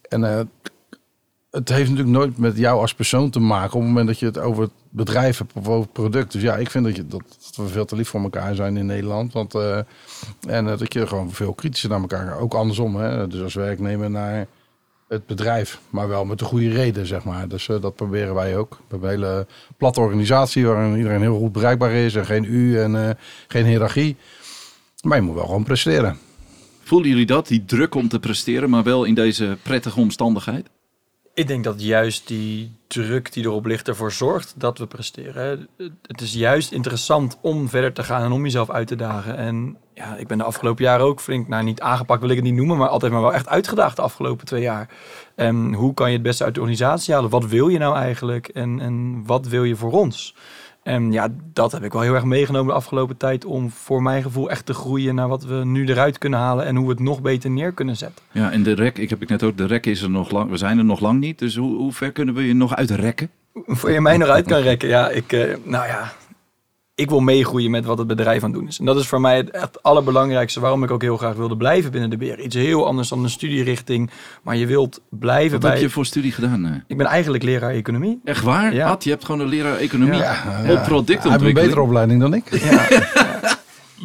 en 0.10 0.50
het 1.52 1.70
heeft 1.70 1.90
natuurlijk 1.90 2.18
nooit 2.18 2.38
met 2.38 2.58
jou 2.58 2.80
als 2.82 2.94
persoon 2.94 3.30
te 3.30 3.40
maken. 3.40 3.74
Op 3.74 3.80
het 3.80 3.88
moment 3.88 4.08
dat 4.08 4.20
je 4.20 4.26
het 4.26 4.38
over 4.38 4.64
het 4.64 4.72
bedrijf 4.90 5.42
of 5.54 5.68
over 5.68 5.88
product. 5.88 6.32
Dus 6.32 6.42
ja, 6.42 6.56
ik 6.56 6.70
vind 6.70 6.86
dat, 6.86 6.96
je, 6.96 7.08
dat, 7.08 7.22
we 7.56 7.68
veel 7.68 7.86
te 7.86 7.96
lief 7.96 8.10
voor 8.10 8.22
elkaar 8.22 8.56
zijn 8.56 8.78
in 8.78 8.86
Nederland. 8.86 9.34
Want, 9.34 9.56
eh, 9.56 9.78
en 10.48 10.68
eh, 10.68 10.78
dat 10.78 10.94
je 10.94 11.08
gewoon 11.08 11.32
veel 11.32 11.54
kritischer 11.54 11.90
naar 11.90 12.00
elkaar 12.00 12.28
gaat. 12.28 12.40
Ook 12.40 12.54
andersom. 12.54 12.96
Hè? 12.96 13.28
Dus 13.28 13.42
als 13.42 13.54
werknemer 13.54 14.10
naar 14.10 14.48
het 15.08 15.26
bedrijf. 15.26 15.80
Maar 15.90 16.08
wel 16.08 16.26
met 16.26 16.40
de 16.40 16.46
goede 16.46 16.70
reden, 16.70 17.06
zeg 17.06 17.24
maar. 17.24 17.48
Dus 17.48 17.70
eh, 17.70 17.82
dat 17.82 17.96
proberen 17.96 18.34
wij 18.34 18.58
ook. 18.58 18.70
We 18.70 18.84
hebben 18.90 19.10
een 19.10 19.16
hele 19.16 19.48
platte 19.78 20.00
organisatie 20.00 20.68
waarin 20.68 20.98
iedereen 20.98 21.22
heel 21.22 21.38
goed 21.38 21.52
bereikbaar 21.52 21.92
is. 21.92 22.16
En 22.16 22.26
geen 22.26 22.44
u 22.44 22.80
en 22.80 23.18
geen 23.48 23.66
hiërarchie. 23.66 24.16
Maar 25.02 25.18
je 25.18 25.24
moet 25.24 25.36
wel 25.36 25.46
gewoon 25.46 25.64
presteren. 25.64 26.18
Voelen 26.84 27.10
jullie 27.10 27.26
dat? 27.26 27.48
Die 27.48 27.66
druk 27.66 27.96
om 27.96 28.08
te 28.08 28.20
presteren, 28.20 28.70
maar 28.70 28.84
wel 28.84 29.04
in 29.04 29.14
deze 29.14 29.58
prettige 29.64 30.00
omstandigheid? 30.00 30.70
Ik 31.40 31.48
denk 31.48 31.64
dat 31.64 31.82
juist 31.82 32.28
die 32.28 32.72
druk 32.88 33.34
die 33.34 33.44
erop 33.44 33.66
ligt 33.66 33.88
ervoor 33.88 34.12
zorgt 34.12 34.54
dat 34.58 34.78
we 34.78 34.88
presteren. 34.88 35.68
Het 36.02 36.22
is 36.22 36.34
juist 36.34 36.72
interessant 36.72 37.38
om 37.42 37.70
verder 37.70 37.94
te 37.94 38.04
gaan 38.04 38.24
en 38.24 38.32
om 38.32 38.44
jezelf 38.44 38.70
uit 38.70 38.88
te 38.88 38.96
dagen. 38.96 39.38
En 39.38 39.78
ja, 39.94 40.16
ik 40.16 40.28
ben 40.28 40.38
de 40.38 40.44
afgelopen 40.44 40.84
jaren 40.84 41.06
ook 41.06 41.20
flink, 41.20 41.48
nou 41.48 41.64
niet 41.64 41.82
aangepakt 41.82 42.22
wil 42.22 42.30
ik 42.30 42.36
het 42.36 42.46
niet 42.46 42.54
noemen, 42.54 42.78
maar 42.78 42.88
altijd 42.88 43.12
maar 43.12 43.22
wel 43.22 43.34
echt 43.34 43.48
uitgedaagd 43.48 43.96
de 43.96 44.02
afgelopen 44.02 44.46
twee 44.46 44.62
jaar. 44.62 44.90
En 45.36 45.74
hoe 45.74 45.94
kan 45.94 46.08
je 46.08 46.14
het 46.14 46.24
beste 46.24 46.44
uit 46.44 46.54
de 46.54 46.60
organisatie 46.60 47.14
halen? 47.14 47.30
Wat 47.30 47.46
wil 47.46 47.68
je 47.68 47.78
nou 47.78 47.96
eigenlijk? 47.96 48.48
En, 48.48 48.80
en 48.80 49.24
wat 49.26 49.48
wil 49.48 49.64
je 49.64 49.76
voor 49.76 49.92
ons? 49.92 50.36
En 50.84 51.12
ja, 51.12 51.28
dat 51.54 51.72
heb 51.72 51.84
ik 51.84 51.92
wel 51.92 52.02
heel 52.02 52.14
erg 52.14 52.24
meegenomen 52.24 52.68
de 52.68 52.74
afgelopen 52.74 53.18
tijd 53.18 53.46
om 53.46 53.70
voor 53.72 54.02
mijn 54.02 54.24
gevoel 54.24 54.50
echt 54.50 54.66
te 54.66 54.74
groeien 54.74 55.16
naar 55.16 55.28
wat 55.28 55.44
we 55.44 55.66
nu 55.66 55.88
eruit 55.88 56.18
kunnen 56.18 56.40
halen 56.40 56.66
en 56.66 56.76
hoe 56.76 56.86
we 56.86 56.92
het 56.92 57.00
nog 57.02 57.22
beter 57.22 57.50
neer 57.50 57.72
kunnen 57.72 57.98
zetten. 57.98 58.24
Ja, 58.32 58.52
en 58.52 58.64
de 58.64 58.74
rek, 58.74 58.98
ik 58.98 59.10
heb 59.10 59.22
ik 59.22 59.30
net 59.30 59.44
ook, 59.44 59.58
de 59.58 59.66
rek 59.66 59.86
is 59.86 60.02
er 60.02 60.10
nog 60.10 60.32
lang, 60.32 60.50
we 60.50 60.58
zijn 60.58 60.78
er 60.78 60.86
nog 60.86 61.00
lang 61.00 61.20
niet. 61.20 61.40
Dus 61.40 61.56
hoe, 61.56 61.78
hoe 61.78 61.94
ver 61.94 62.12
kunnen 62.12 62.36
we 62.36 62.48
je 62.48 62.54
nog 62.54 62.76
uitrekken? 62.76 63.30
Voor 63.54 63.92
je 63.92 64.02
mij 64.02 64.18
nog 64.18 64.28
uit 64.28 64.46
kan 64.46 64.62
rekken. 64.62 64.90
Ja, 64.90 65.10
ik, 65.10 65.32
eh, 65.32 65.56
nou 65.64 65.88
ja, 65.88 66.14
ik 67.00 67.10
wil 67.10 67.20
meegroeien 67.20 67.72
met 67.72 67.86
wat 67.86 67.98
het 67.98 68.08
bedrijf 68.08 68.44
aan 68.44 68.50
het 68.50 68.60
doen 68.60 68.68
is. 68.68 68.80
En 68.80 68.86
dat 68.86 68.98
is 68.98 69.08
voor 69.08 69.22
mij 69.22 69.38
het 69.38 69.50
echt 69.50 69.84
allerbelangrijkste 69.84 70.60
waarom 70.60 70.84
ik 70.84 70.92
ook 70.92 71.02
heel 71.02 71.18
graag 71.18 71.36
wilde 71.36 71.58
blijven 71.58 71.92
binnen 71.92 72.10
de 72.10 72.18
beer. 72.18 72.40
Iets 72.40 72.56
heel 72.56 72.86
anders 72.88 73.10
dan 73.10 73.24
een 73.24 73.30
studierichting, 73.30 74.10
maar 74.44 74.56
je 74.58 74.66
wilt 74.66 75.02
blijven 75.10 75.52
Wat 75.52 75.62
bij... 75.62 75.70
heb 75.72 75.80
je 75.80 75.90
voor 75.90 76.06
studie 76.06 76.32
gedaan? 76.32 76.66
eh? 76.66 76.72
Ik 76.88 76.98
ben 76.98 77.06
eigenlijk 77.06 77.44
leraar 77.44 77.72
economie. 77.72 78.20
Echt 78.24 78.44
waar? 78.44 78.74
Ja. 78.74 78.90
Ad, 78.90 79.04
je 79.04 79.10
hebt 79.10 79.26
gewoon 79.26 79.42
een 79.42 79.48
leraar 79.48 79.78
economie 79.78 80.20
Ja. 80.20 80.32
op 80.32 80.38
Hij 80.54 80.66
heeft 80.66 80.80
een 80.80 80.82
productontwikkeling. 80.86 81.56
betere 81.60 81.82
opleiding 81.82 82.22
dan 82.22 82.34
ik. 82.34 82.44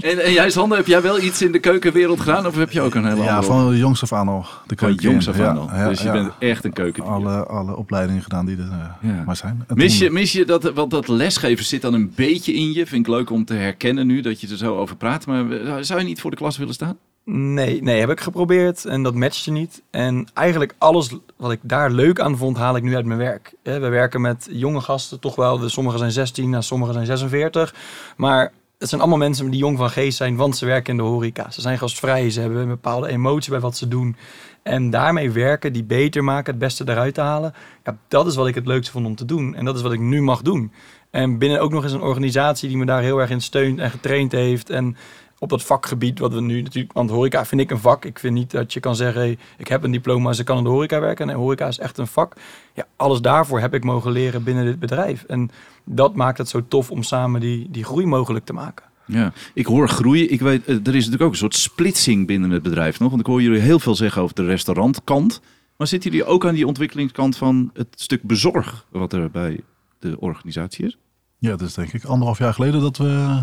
En, 0.00 0.24
en 0.24 0.32
jij 0.32 0.50
Sander, 0.50 0.78
heb 0.78 0.86
jij 0.86 1.02
wel 1.02 1.20
iets 1.20 1.42
in 1.42 1.52
de 1.52 1.58
keukenwereld 1.58 2.20
gedaan? 2.20 2.46
Of 2.46 2.56
heb 2.56 2.70
je 2.70 2.80
ook 2.80 2.94
een 2.94 3.04
hele 3.04 3.22
ja, 3.22 3.36
andere 3.36 3.52
van 3.52 3.76
jongs 3.76 4.02
af 4.02 4.12
aan 4.12 4.28
al. 4.28 4.40
De 4.40 4.46
Van 4.66 4.76
keuken 4.76 5.10
jongs 5.10 5.28
af 5.28 5.38
aan 5.40 5.54
Ja, 5.54 5.60
al. 5.60 5.68
ja, 5.72 5.88
dus 5.88 5.98
je 6.00 6.06
ja. 6.06 6.12
bent 6.12 6.32
echt 6.38 6.64
een 6.64 6.72
keuken. 6.72 7.04
alle, 7.04 7.46
alle 7.46 7.76
opleidingen 7.76 8.22
gedaan 8.22 8.46
die 8.46 8.56
er 8.56 8.62
eh, 8.62 9.10
Ja. 9.10 9.22
maar 9.26 9.36
zijn. 9.36 9.64
En 9.68 9.76
Mis 9.76 9.98
je, 9.98 10.10
mis 10.10 10.32
je 10.32 10.44
dat, 10.44 10.62
want 10.72 10.90
dat 10.90 11.08
lesgeven 11.08 11.64
zit 11.64 11.82
dan 11.82 11.94
een 11.94 12.12
beetje 12.16 12.52
in 12.52 12.72
je. 12.72 12.86
Vind 12.86 13.06
ik 13.06 13.12
leuk 13.12 13.30
om 13.30 13.44
te 13.44 13.54
herkennen 13.54 14.06
nu 14.06 14.20
dat 14.20 14.40
je 14.40 14.48
er 14.48 14.56
zo 14.56 14.76
over 14.76 14.96
praat. 14.96 15.26
Maar 15.26 15.50
eh, 15.50 15.74
zou 15.80 16.00
je 16.00 16.06
niet 16.06 16.20
voor 16.20 16.30
de 16.30 16.36
klas 16.36 16.56
willen 16.56 16.74
staan? 16.74 16.96
Nee, 17.26 17.82
nee, 17.82 18.00
heb 18.00 18.10
ik 18.10 18.20
geprobeerd 18.20 18.84
en 18.84 19.02
dat 19.02 19.14
matchte 19.14 19.50
niet. 19.50 19.82
En 19.90 20.26
eigenlijk 20.34 20.74
alles 20.78 21.10
wat 21.36 21.52
ik 21.52 21.58
daar 21.62 21.90
leuk 21.90 22.20
aan 22.20 22.36
vond, 22.36 22.56
haal 22.56 22.76
ik 22.76 22.82
nu 22.82 22.94
uit 22.96 23.04
mijn 23.04 23.18
werk. 23.18 23.54
Hè, 23.62 23.78
We 23.80 23.88
werken 23.88 24.20
met 24.20 24.48
jonge 24.50 24.80
gasten, 24.80 25.20
toch 25.20 25.34
wel. 25.36 25.58
De- 25.58 25.68
Sommigen 25.68 25.98
zijn 25.98 26.10
16, 26.10 26.50
nou, 26.50 26.62
sommigen 26.62 26.94
zijn 26.94 27.06
46. 27.06 27.74
Maar 28.16 28.52
het 28.84 28.92
zijn 28.92 29.02
allemaal 29.02 29.28
mensen 29.28 29.50
die 29.50 29.60
jong 29.60 29.78
van 29.78 29.90
geest 29.90 30.16
zijn, 30.16 30.36
want 30.36 30.56
ze 30.56 30.66
werken 30.66 30.90
in 30.90 30.96
de 30.96 31.02
horeca. 31.02 31.50
Ze 31.50 31.60
zijn 31.60 31.78
gastvrij, 31.78 32.30
ze 32.30 32.40
hebben 32.40 32.58
een 32.58 32.68
bepaalde 32.68 33.08
emotie 33.08 33.50
bij 33.50 33.60
wat 33.60 33.76
ze 33.76 33.88
doen. 33.88 34.16
En 34.62 34.90
daarmee 34.90 35.30
werken, 35.30 35.72
die 35.72 35.84
beter 35.84 36.24
maken, 36.24 36.50
het 36.52 36.60
beste 36.62 36.84
eruit 36.88 37.14
te 37.14 37.20
halen. 37.20 37.54
Ja, 37.84 37.96
dat 38.08 38.26
is 38.26 38.34
wat 38.34 38.46
ik 38.46 38.54
het 38.54 38.66
leukste 38.66 38.92
vond 38.92 39.06
om 39.06 39.14
te 39.14 39.24
doen. 39.24 39.54
En 39.54 39.64
dat 39.64 39.76
is 39.76 39.82
wat 39.82 39.92
ik 39.92 40.00
nu 40.00 40.22
mag 40.22 40.42
doen. 40.42 40.72
En 41.10 41.38
binnen 41.38 41.60
ook 41.60 41.72
nog 41.72 41.82
eens 41.82 41.92
een 41.92 42.00
organisatie 42.00 42.68
die 42.68 42.76
me 42.76 42.84
daar 42.84 43.02
heel 43.02 43.18
erg 43.18 43.30
in 43.30 43.40
steunt 43.40 43.78
en 43.78 43.90
getraind 43.90 44.32
heeft. 44.32 44.70
En 44.70 44.96
op 45.44 45.50
dat 45.50 45.62
vakgebied 45.62 46.18
wat 46.18 46.32
we 46.32 46.40
nu 46.40 46.62
natuurlijk... 46.62 46.92
Want 46.92 47.10
horeca 47.10 47.44
vind 47.44 47.60
ik 47.60 47.70
een 47.70 47.78
vak. 47.78 48.04
Ik 48.04 48.18
vind 48.18 48.34
niet 48.34 48.50
dat 48.50 48.72
je 48.72 48.80
kan 48.80 48.96
zeggen... 48.96 49.20
Hey, 49.20 49.38
ik 49.58 49.68
heb 49.68 49.82
een 49.82 49.90
diploma, 49.90 50.32
ze 50.32 50.44
kan 50.44 50.58
in 50.58 50.64
de 50.64 50.68
horeca 50.70 51.00
werken. 51.00 51.26
Nee, 51.26 51.36
horeca 51.36 51.66
is 51.66 51.78
echt 51.78 51.98
een 51.98 52.06
vak. 52.06 52.36
Ja, 52.74 52.86
alles 52.96 53.20
daarvoor 53.20 53.60
heb 53.60 53.74
ik 53.74 53.84
mogen 53.84 54.12
leren 54.12 54.44
binnen 54.44 54.64
dit 54.64 54.78
bedrijf. 54.78 55.24
En 55.24 55.50
dat 55.84 56.14
maakt 56.14 56.38
het 56.38 56.48
zo 56.48 56.64
tof 56.68 56.90
om 56.90 57.02
samen 57.02 57.40
die, 57.40 57.70
die 57.70 57.84
groei 57.84 58.06
mogelijk 58.06 58.44
te 58.44 58.52
maken. 58.52 58.84
Ja, 59.06 59.32
ik 59.54 59.66
hoor 59.66 59.88
groeien. 59.88 60.32
Ik 60.32 60.40
weet, 60.40 60.64
eh, 60.64 60.74
er 60.74 60.94
is 60.94 61.04
natuurlijk 61.04 61.22
ook 61.22 61.30
een 61.30 61.36
soort 61.36 61.54
splitsing 61.54 62.26
binnen 62.26 62.50
het 62.50 62.62
bedrijf 62.62 62.98
nog. 62.98 63.08
Want 63.08 63.20
ik 63.20 63.26
hoor 63.26 63.42
jullie 63.42 63.60
heel 63.60 63.78
veel 63.78 63.94
zeggen 63.94 64.22
over 64.22 64.34
de 64.34 64.44
restaurantkant. 64.44 65.40
Maar 65.76 65.86
zitten 65.86 66.10
jullie 66.10 66.26
ook 66.26 66.46
aan 66.46 66.54
die 66.54 66.66
ontwikkelingskant 66.66 67.36
van 67.36 67.70
het 67.74 67.88
stuk 67.90 68.22
bezorg 68.22 68.86
wat 68.88 69.12
er 69.12 69.30
bij 69.30 69.60
de 69.98 70.20
organisatie 70.20 70.86
is? 70.86 70.96
Ja, 71.44 71.50
dat 71.50 71.60
is 71.68 71.74
denk 71.74 71.92
ik 71.92 72.04
anderhalf 72.04 72.38
jaar 72.38 72.54
geleden 72.54 72.80
dat 72.80 72.96
we... 72.96 73.40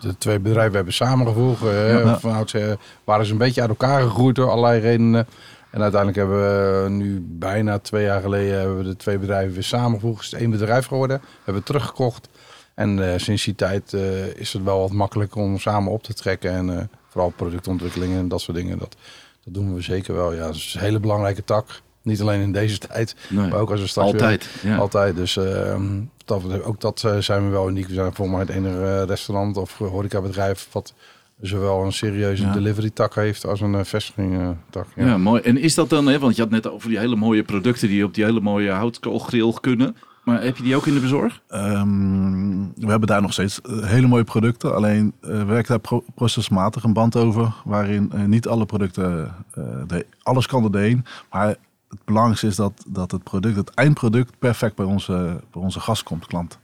De 0.00 0.18
twee 0.18 0.38
bedrijven 0.40 0.74
hebben 0.74 0.92
samengevoegd. 0.92 1.62
eh, 1.62 2.04
Ja. 2.04 2.18
Van 2.18 2.32
oudsher 2.32 2.76
waren 3.04 3.26
ze 3.26 3.32
een 3.32 3.38
beetje 3.38 3.60
uit 3.60 3.70
elkaar 3.70 4.02
gegroeid 4.02 4.36
door 4.36 4.50
allerlei 4.50 4.80
redenen. 4.80 5.26
En 5.70 5.82
uiteindelijk 5.82 6.16
hebben 6.20 6.38
we 6.82 6.88
nu 6.90 7.26
bijna 7.28 7.78
twee 7.78 8.04
jaar 8.04 8.20
geleden 8.20 8.58
hebben 8.58 8.76
we 8.78 8.84
de 8.84 8.96
twee 8.96 9.18
bedrijven 9.18 9.54
weer 9.54 9.62
samengevoegd. 9.62 10.24
Het 10.24 10.32
is 10.32 10.40
één 10.40 10.50
bedrijf 10.50 10.86
geworden. 10.86 11.16
Hebben 11.20 11.44
we 11.44 11.52
het 11.52 11.66
teruggekocht. 11.66 12.28
En 12.74 13.12
eh, 13.12 13.18
sinds 13.18 13.44
die 13.44 13.54
tijd 13.54 13.92
eh, 13.92 14.26
is 14.26 14.52
het 14.52 14.62
wel 14.62 14.78
wat 14.80 14.92
makkelijker 14.92 15.40
om 15.40 15.58
samen 15.58 15.92
op 15.92 16.02
te 16.02 16.14
trekken. 16.14 16.50
En 16.50 16.78
eh, 16.78 16.84
vooral 17.08 17.30
productontwikkelingen 17.30 18.18
en 18.18 18.28
dat 18.28 18.40
soort 18.40 18.56
dingen. 18.56 18.78
Dat, 18.78 18.96
dat 19.44 19.54
doen 19.54 19.74
we 19.74 19.80
zeker 19.80 20.14
wel. 20.14 20.32
Ja, 20.32 20.46
dat 20.46 20.54
is 20.54 20.74
een 20.74 20.80
hele 20.80 21.00
belangrijke 21.00 21.44
tak. 21.44 21.82
Niet 22.04 22.20
alleen 22.20 22.40
in 22.40 22.52
deze 22.52 22.78
tijd, 22.78 23.16
Nee, 23.28 23.48
maar 23.48 23.58
ook 23.60 23.70
als 23.70 23.80
we 23.80 23.86
straks 23.86 24.10
weer- 24.12 24.20
altijd. 24.20 24.48
Ja. 24.62 24.76
altijd. 24.76 25.16
Dus 25.16 25.36
ehm, 25.36 25.82
dat, 26.24 26.62
ook 26.62 26.80
dat 26.80 27.02
eh, 27.06 27.18
zijn 27.18 27.44
we 27.44 27.50
wel 27.50 27.68
uniek. 27.68 27.86
We 27.88 27.94
zijn 27.94 28.14
volgens 28.14 28.36
mij 28.36 28.46
het 28.46 28.56
enige 28.64 28.84
eh, 29.00 29.02
restaurant 29.06 29.56
of 29.56 29.78
horecabedrijf 29.78 30.68
wat 30.72 30.94
zowel 31.40 31.84
een 31.84 31.92
serieuze 31.92 32.42
Ja. 32.42 32.52
delivery 32.52 32.90
tak 32.90 33.14
heeft 33.14 33.46
als 33.46 33.60
een 33.60 33.72
uh, 33.74 33.80
vestiging 33.84 34.56
tak. 34.70 34.86
Ja. 34.96 35.06
Ja. 35.06 35.16
mooi. 35.18 35.40
En 35.42 35.58
is 35.58 35.74
dat 35.74 35.88
dan, 35.88 36.06
hè, 36.06 36.18
want 36.18 36.36
je 36.36 36.42
had 36.42 36.50
net 36.50 36.70
over 36.70 36.88
die 36.88 36.98
hele 36.98 37.16
mooie 37.16 37.42
producten 37.42 37.88
die 37.88 38.04
op 38.04 38.14
die 38.14 38.24
hele 38.24 38.40
mooie 38.40 38.70
houtkoolgrill 38.70 39.52
kunnen. 39.60 39.96
Maar 40.24 40.42
heb 40.42 40.56
je 40.56 40.62
die 40.62 40.76
ook 40.76 40.86
in 40.86 40.94
de 40.94 41.00
bezorg? 41.00 41.40
Ehm, 41.48 42.58
we 42.76 42.86
hebben 42.86 43.08
daar 43.08 43.22
nog 43.22 43.32
steeds 43.32 43.60
eh, 43.60 43.82
hele 43.84 44.06
mooie 44.06 44.24
producten. 44.24 44.74
Alleen 44.74 45.12
eh, 45.20 45.28
we 45.28 45.44
werken 45.44 45.68
daar 45.68 45.78
pro- 45.78 46.04
procesmatig 46.14 46.82
een 46.84 46.92
band 46.92 47.16
over. 47.16 47.54
Waarin 47.64 48.10
eh, 48.12 48.24
niet 48.24 48.48
alle 48.48 48.66
producten, 48.66 49.34
eh, 49.54 49.64
de, 49.86 50.06
alles 50.22 50.46
kan 50.46 50.74
erheen. 50.74 51.04
Maar 51.30 51.56
het 51.94 52.04
belangrijkste 52.04 52.46
is 52.46 52.56
dat, 52.56 52.84
dat 52.86 53.10
het 53.10 53.22
product, 53.22 53.56
het 53.56 53.70
eindproduct, 53.70 54.38
perfect 54.38 54.76
bij 54.76 54.86
onze, 54.86 55.12
bij 55.52 55.62
onze 55.62 55.80
gast 55.80 56.02
komt, 56.02 56.26
klant. 56.26 56.58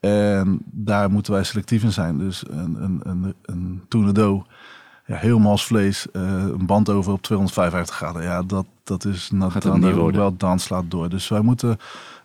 En 0.00 0.58
daar 0.64 1.10
moeten 1.10 1.32
wij 1.32 1.44
selectief 1.44 1.82
in 1.82 1.92
zijn. 1.92 2.18
Dus 2.18 2.42
een, 2.50 2.76
een, 2.82 3.00
een, 3.04 3.34
een 3.42 3.82
tornado, 3.88 4.46
ja, 5.06 5.16
heel 5.16 5.38
mals 5.38 5.64
vlees, 5.66 6.10
eh, 6.10 6.22
een 6.32 6.66
band 6.66 6.88
over 6.88 7.12
op 7.12 7.22
255 7.22 7.96
graden. 7.96 8.22
Ja, 8.22 8.42
dat, 8.42 8.66
dat 8.84 9.04
is 9.04 9.30
worden. 10.00 10.20
wel 10.20 10.36
dan 10.36 10.58
slaat 10.58 10.84
door. 10.90 11.08
Dus 11.08 11.28
wij 11.28 11.40
moeten 11.40 11.78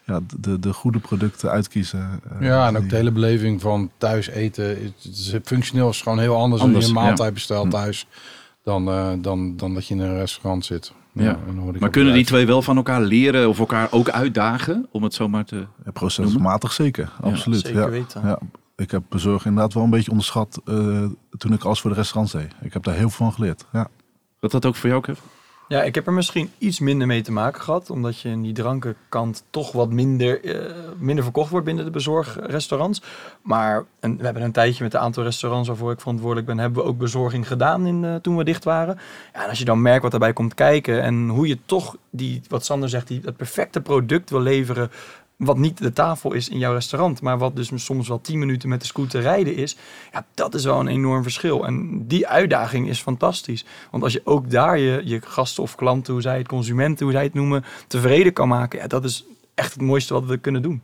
ja, 0.05 0.19
de, 0.39 0.59
de 0.59 0.73
goede 0.73 0.99
producten 0.99 1.49
uitkiezen. 1.49 2.19
eh, 2.31 2.41
Ja, 2.47 2.67
en 2.67 2.75
ook 2.75 2.81
die- 2.81 2.89
de 2.89 2.95
hele 2.95 3.11
beleving 3.11 3.61
van 3.61 3.89
thuis 3.97 4.27
eten. 4.27 4.65
Het 4.69 4.93
is, 5.03 5.35
functioneel 5.43 5.89
is 5.89 6.01
gewoon 6.01 6.19
heel 6.19 6.35
anders, 6.35 6.61
Anders, 6.61 6.77
als 6.85 6.85
je 6.93 6.97
een 6.97 7.01
ja. 7.03 7.07
maaltijd 7.07 7.33
bestelt 7.33 7.63
Hm. 7.65 7.69
thuis 7.69 8.07
dan, 8.63 8.87
eh, 8.89 9.11
dan, 9.21 9.57
dan 9.57 9.73
dat 9.73 9.87
je 9.87 9.93
in 9.93 9.99
een 9.99 10.17
restaurant 10.17 10.65
zit. 10.65 10.93
Ja. 11.23 11.37
Maar 11.79 11.89
kunnen 11.89 12.13
die 12.13 12.25
twee 12.25 12.45
wel 12.45 12.61
van 12.61 12.77
elkaar 12.77 13.01
leren 13.01 13.49
of 13.49 13.59
elkaar 13.59 13.87
ook 13.91 14.09
uitdagen? 14.09 14.87
Om 14.91 15.03
het 15.03 15.13
zomaar 15.13 15.45
te... 15.45 15.65
Ja, 15.85 15.91
procesmatig 15.91 16.71
zeker, 16.71 17.11
absoluut. 17.21 17.59
Zeker 17.59 17.81
ja. 17.81 17.89
weten. 17.89 18.21
Ja, 18.23 18.39
ik 18.75 18.91
heb 18.91 19.03
bezorg 19.09 19.45
inderdaad 19.45 19.73
wel 19.73 19.83
een 19.83 19.89
beetje 19.89 20.11
onderschat 20.11 20.61
eh, 20.65 21.05
toen 21.37 21.53
ik 21.53 21.63
alles 21.63 21.81
voor 21.81 21.89
de 21.89 21.95
restaurants 21.95 22.33
deed. 22.33 22.51
Ik 22.61 22.73
heb 22.73 22.83
daar 22.83 22.95
heel 22.95 23.09
veel 23.09 23.25
van 23.25 23.33
geleerd. 23.33 23.65
Ja. 23.71 23.87
Dat 24.39 24.51
dat 24.51 24.65
ook 24.65 24.75
voor 24.75 24.89
jou, 24.89 25.01
Kev? 25.01 25.19
Ja, 25.67 25.83
ik 25.83 25.95
heb 25.95 26.07
er 26.07 26.13
misschien 26.13 26.51
iets 26.57 26.79
minder 26.79 27.07
mee 27.07 27.21
te 27.21 27.31
maken 27.31 27.61
gehad. 27.61 27.89
Omdat 27.89 28.19
je 28.19 28.29
in 28.29 28.41
die 28.41 28.53
drankenkant 28.53 29.43
toch 29.49 29.71
wat 29.71 29.91
minder, 29.91 30.43
eh, 30.43 30.73
minder 30.97 31.23
verkocht 31.23 31.49
wordt 31.49 31.65
binnen 31.65 31.85
de 31.85 31.91
bezorgrestaurants. 31.91 33.01
Maar 33.41 33.85
we 33.99 34.23
hebben 34.23 34.43
een 34.43 34.51
tijdje 34.51 34.83
met 34.83 34.93
een 34.93 34.99
aantal 34.99 35.23
restaurants 35.23 35.67
waarvoor 35.67 35.91
ik 35.91 35.99
verantwoordelijk 35.99 36.47
ben, 36.47 36.57
hebben 36.57 36.83
we 36.83 36.89
ook 36.89 36.97
bezorging 36.97 37.47
gedaan 37.47 37.85
in, 37.85 38.03
eh, 38.03 38.15
toen 38.15 38.37
we 38.37 38.43
dicht 38.43 38.63
waren. 38.63 38.99
Ja, 39.33 39.43
en 39.43 39.49
als 39.49 39.59
je 39.59 39.65
dan 39.65 39.81
merkt 39.81 40.01
wat 40.01 40.11
daarbij 40.11 40.33
komt 40.33 40.53
kijken 40.53 41.01
en 41.01 41.27
hoe 41.27 41.47
je 41.47 41.57
toch 41.65 41.97
die, 42.09 42.41
wat 42.47 42.65
Sander 42.65 42.89
zegt, 42.89 43.07
die, 43.07 43.21
het 43.23 43.37
perfecte 43.37 43.81
product 43.81 44.29
wil 44.29 44.41
leveren. 44.41 44.91
Wat 45.37 45.57
niet 45.57 45.77
de 45.77 45.93
tafel 45.93 46.33
is 46.33 46.49
in 46.49 46.57
jouw 46.57 46.73
restaurant, 46.73 47.21
maar 47.21 47.37
wat 47.37 47.55
dus 47.55 47.71
soms 47.75 48.07
wel 48.07 48.21
10 48.21 48.39
minuten 48.39 48.69
met 48.69 48.81
de 48.81 48.85
scooter 48.87 49.21
rijden 49.21 49.55
is. 49.55 49.77
Ja, 50.11 50.25
dat 50.33 50.55
is 50.55 50.63
wel 50.63 50.79
een 50.79 50.87
enorm 50.87 51.23
verschil. 51.23 51.65
En 51.65 52.07
die 52.07 52.27
uitdaging 52.27 52.87
is 52.87 53.01
fantastisch. 53.01 53.65
Want 53.91 54.03
als 54.03 54.13
je 54.13 54.21
ook 54.23 54.49
daar 54.49 54.79
je, 54.79 55.01
je 55.05 55.21
gasten 55.21 55.63
of 55.63 55.75
klanten, 55.75 56.13
hoe 56.13 56.21
zij 56.21 56.37
het, 56.37 56.47
consumenten, 56.47 57.05
hoe 57.05 57.13
zij 57.13 57.23
het 57.23 57.33
noemen, 57.33 57.63
tevreden 57.87 58.33
kan 58.33 58.47
maken. 58.47 58.79
Ja, 58.79 58.87
dat 58.87 59.05
is 59.05 59.25
echt 59.53 59.73
het 59.73 59.81
mooiste 59.81 60.13
wat 60.13 60.25
we 60.25 60.37
kunnen 60.37 60.61
doen. 60.61 60.81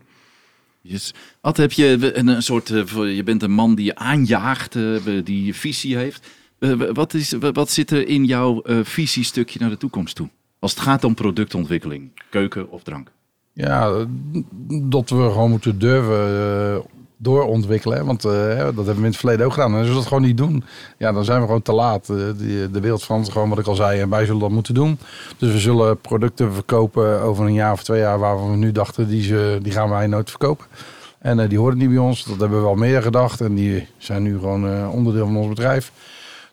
Yes. 0.82 1.14
Ad, 1.42 1.58
heb 1.58 1.72
je 1.72 2.16
een, 2.18 2.44
soort, 2.44 2.70
eh, 2.70 3.16
je 3.16 3.24
bent 3.24 3.44
een 3.44 3.52
man 3.52 3.76
die 3.76 3.96
aanjaagt, 3.96 4.76
eh, 4.76 5.24
die 5.24 5.54
visie 5.56 5.98
heeft. 5.98 6.28
Eh, 6.60 6.72
wat, 6.94 7.14
is, 7.14 7.32
wat 7.32 7.72
zit 7.72 7.92
er 7.92 8.08
in 8.08 8.26
jouw 8.26 8.62
visiestukje 8.84 9.60
naar 9.60 9.70
de 9.70 9.78
toekomst 9.78 10.16
toe? 10.16 10.30
Als 10.60 10.72
het 10.72 10.80
gaat 10.80 11.04
om 11.04 11.14
productontwikkeling, 11.14 12.22
keuken 12.30 12.70
of 12.70 12.84
drank. 12.84 13.12
Ja, 13.54 14.06
dat 14.84 15.10
we 15.10 15.16
gewoon 15.16 15.50
moeten 15.50 15.80
durven 15.80 16.28
eh, 16.76 16.80
doorontwikkelen. 17.18 18.06
Want 18.06 18.26
eh, 18.26 18.32
dat 18.58 18.76
hebben 18.76 18.86
we 18.86 18.92
in 18.94 19.04
het 19.04 19.18
verleden 19.18 19.46
ook 19.46 19.54
gedaan. 19.54 19.72
En 19.74 19.80
als 19.80 19.88
we 19.88 19.94
dat 19.94 20.06
gewoon 20.06 20.24
niet 20.24 20.38
doen, 20.38 20.64
ja, 20.98 21.12
dan 21.12 21.26
zijn 21.26 21.40
we 21.40 21.46
gewoon 21.46 21.62
te 21.62 21.74
laat. 21.74 22.10
Eh, 22.10 22.18
de 22.72 22.80
wereld 22.82 23.04
verandert 23.04 23.32
gewoon, 23.32 23.50
wat 23.50 23.60
ik 23.60 23.68
al 23.68 23.76
zei. 23.76 24.00
En 24.00 24.10
wij 24.10 24.26
zullen 24.26 24.42
dat 24.42 24.50
moeten 24.50 24.74
doen. 24.74 25.00
Dus 25.38 25.52
we 25.52 25.60
zullen 25.60 25.98
producten 25.98 26.54
verkopen 26.54 27.22
over 27.22 27.46
een 27.46 27.54
jaar 27.54 27.72
of 27.72 27.84
twee 27.84 28.00
jaar... 28.00 28.20
waarvan 28.20 28.52
we 28.52 28.58
nu 28.58 28.72
dachten, 28.72 29.08
die, 29.08 29.24
ze, 29.24 29.60
die 29.62 29.72
gaan 29.72 29.90
wij 29.90 30.08
nooit 30.08 30.30
verkopen. 30.30 30.66
En 31.20 31.48
die 31.48 31.58
horen 31.58 31.78
niet 31.78 31.90
bij 31.90 31.98
ons. 31.98 32.26
Dat 32.26 32.40
hebben 32.40 32.58
we 32.58 32.64
wel 32.64 32.76
meer 32.76 33.02
gedacht. 33.02 33.42
En 33.42 33.56
die 33.56 33.88
zijn 33.98 34.24
nu 34.24 34.40
gewoon 34.40 34.90
onderdeel 34.90 35.26
van 35.26 35.38
ons 35.38 35.48
bedrijf. 35.48 35.92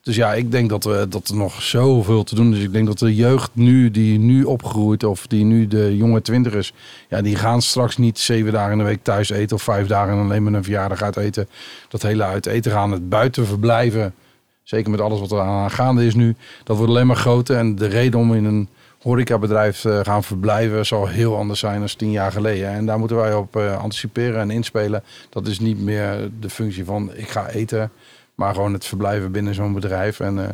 Dus 0.03 0.17
ja, 0.17 0.35
ik 0.35 0.51
denk 0.51 0.69
dat, 0.69 0.83
dat 1.09 1.29
er 1.29 1.37
nog 1.37 1.63
zoveel 1.63 2.25
te 2.25 2.35
doen 2.35 2.55
is. 2.55 2.63
Ik 2.63 2.73
denk 2.73 2.87
dat 2.87 2.99
de 2.99 3.15
jeugd 3.15 3.51
nu, 3.53 3.91
die 3.91 4.19
nu 4.19 4.45
opgroeit, 4.45 5.05
of 5.05 5.27
die 5.27 5.45
nu 5.45 5.67
de 5.67 5.97
jonge 5.97 6.23
twintigers, 6.23 6.73
ja, 7.09 7.23
die 7.23 7.37
gaan 7.37 7.63
straks 7.63 7.97
niet 7.97 8.19
zeven 8.19 8.53
dagen 8.53 8.73
in 8.73 8.79
de 8.79 8.85
week 8.85 9.03
thuis 9.03 9.31
eten 9.31 9.57
of 9.57 9.63
vijf 9.63 9.87
dagen 9.87 10.13
en 10.13 10.19
alleen 10.19 10.43
maar 10.43 10.53
een 10.53 10.65
verjaardag 10.65 11.03
uit 11.03 11.17
eten. 11.17 11.49
Dat 11.89 12.03
hele 12.03 12.25
uit 12.25 12.47
eten 12.47 12.73
gaan, 12.73 12.93
het 12.93 13.09
buiten 13.09 13.47
verblijven, 13.47 14.15
zeker 14.63 14.91
met 14.91 15.01
alles 15.01 15.21
wat 15.21 15.33
er 15.33 15.41
aan 15.41 15.71
gaande 15.71 16.07
is 16.07 16.15
nu, 16.15 16.35
dat 16.65 16.77
wordt 16.77 16.93
alleen 16.93 17.07
maar 17.07 17.17
groter. 17.17 17.57
En 17.57 17.75
de 17.75 17.87
reden 17.87 18.21
om 18.21 18.35
in 18.35 18.45
een 18.45 18.69
horecabedrijf 19.03 19.81
te 19.81 20.01
gaan 20.03 20.25
verblijven 20.25 20.87
zal 20.87 21.07
heel 21.07 21.37
anders 21.37 21.61
zijn 21.61 21.79
dan 21.79 21.89
tien 21.97 22.11
jaar 22.11 22.33
geleden. 22.33 22.69
En 22.69 22.87
daar 22.87 22.99
moeten 22.99 23.17
wij 23.17 23.35
op 23.35 23.57
eh, 23.57 23.79
anticiperen 23.79 24.41
en 24.41 24.51
inspelen. 24.51 25.03
Dat 25.31 25.47
is 25.47 25.61
niet 25.61 25.81
meer 25.81 26.31
de 26.41 26.51
functie 26.51 26.85
van 26.85 27.11
ik 27.15 27.29
ga 27.29 27.49
eten, 27.49 27.91
maar 28.41 28.55
gewoon 28.55 28.73
het 28.73 28.85
verblijven 28.85 29.33
binnen 29.33 29.55
zo'n 29.55 29.73
bedrijf. 29.73 30.21
En 30.21 30.45
eh, 30.45 30.49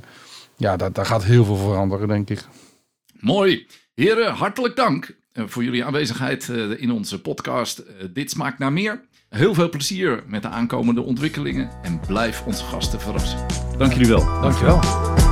ja, 0.57 0.77
daar, 0.77 0.93
daar 0.93 1.07
gaat 1.07 1.25
heel 1.25 1.45
veel 1.45 1.57
veranderen, 1.57 2.09
denk 2.09 2.31
ik. 2.31 2.45
Mooi. 3.21 3.67
Heren, 3.95 4.33
hartelijk 4.33 4.77
dank 4.77 5.17
eh, 5.33 5.45
voor 5.47 5.65
jullie 5.65 5.85
aanwezigheid 5.85 6.49
eh, 6.49 6.81
in 6.81 6.91
onze 6.91 7.21
podcast. 7.21 7.83
Dit 8.13 8.31
smaakt 8.31 8.59
naar 8.59 8.73
meer. 8.73 9.01
Heel 9.29 9.55
veel 9.55 9.69
plezier 9.69 10.23
met 10.27 10.43
de 10.43 10.49
aankomende 10.49 11.03
ontwikkelingen 11.03 11.71
en 11.83 12.01
blijf 12.07 12.43
onze 12.47 12.65
gasten 12.65 13.01
verrassen. 13.01 13.47
Dank 13.79 13.93
jullie 13.93 14.09
wel. 14.09 14.41
Dankjewel. 14.41 15.26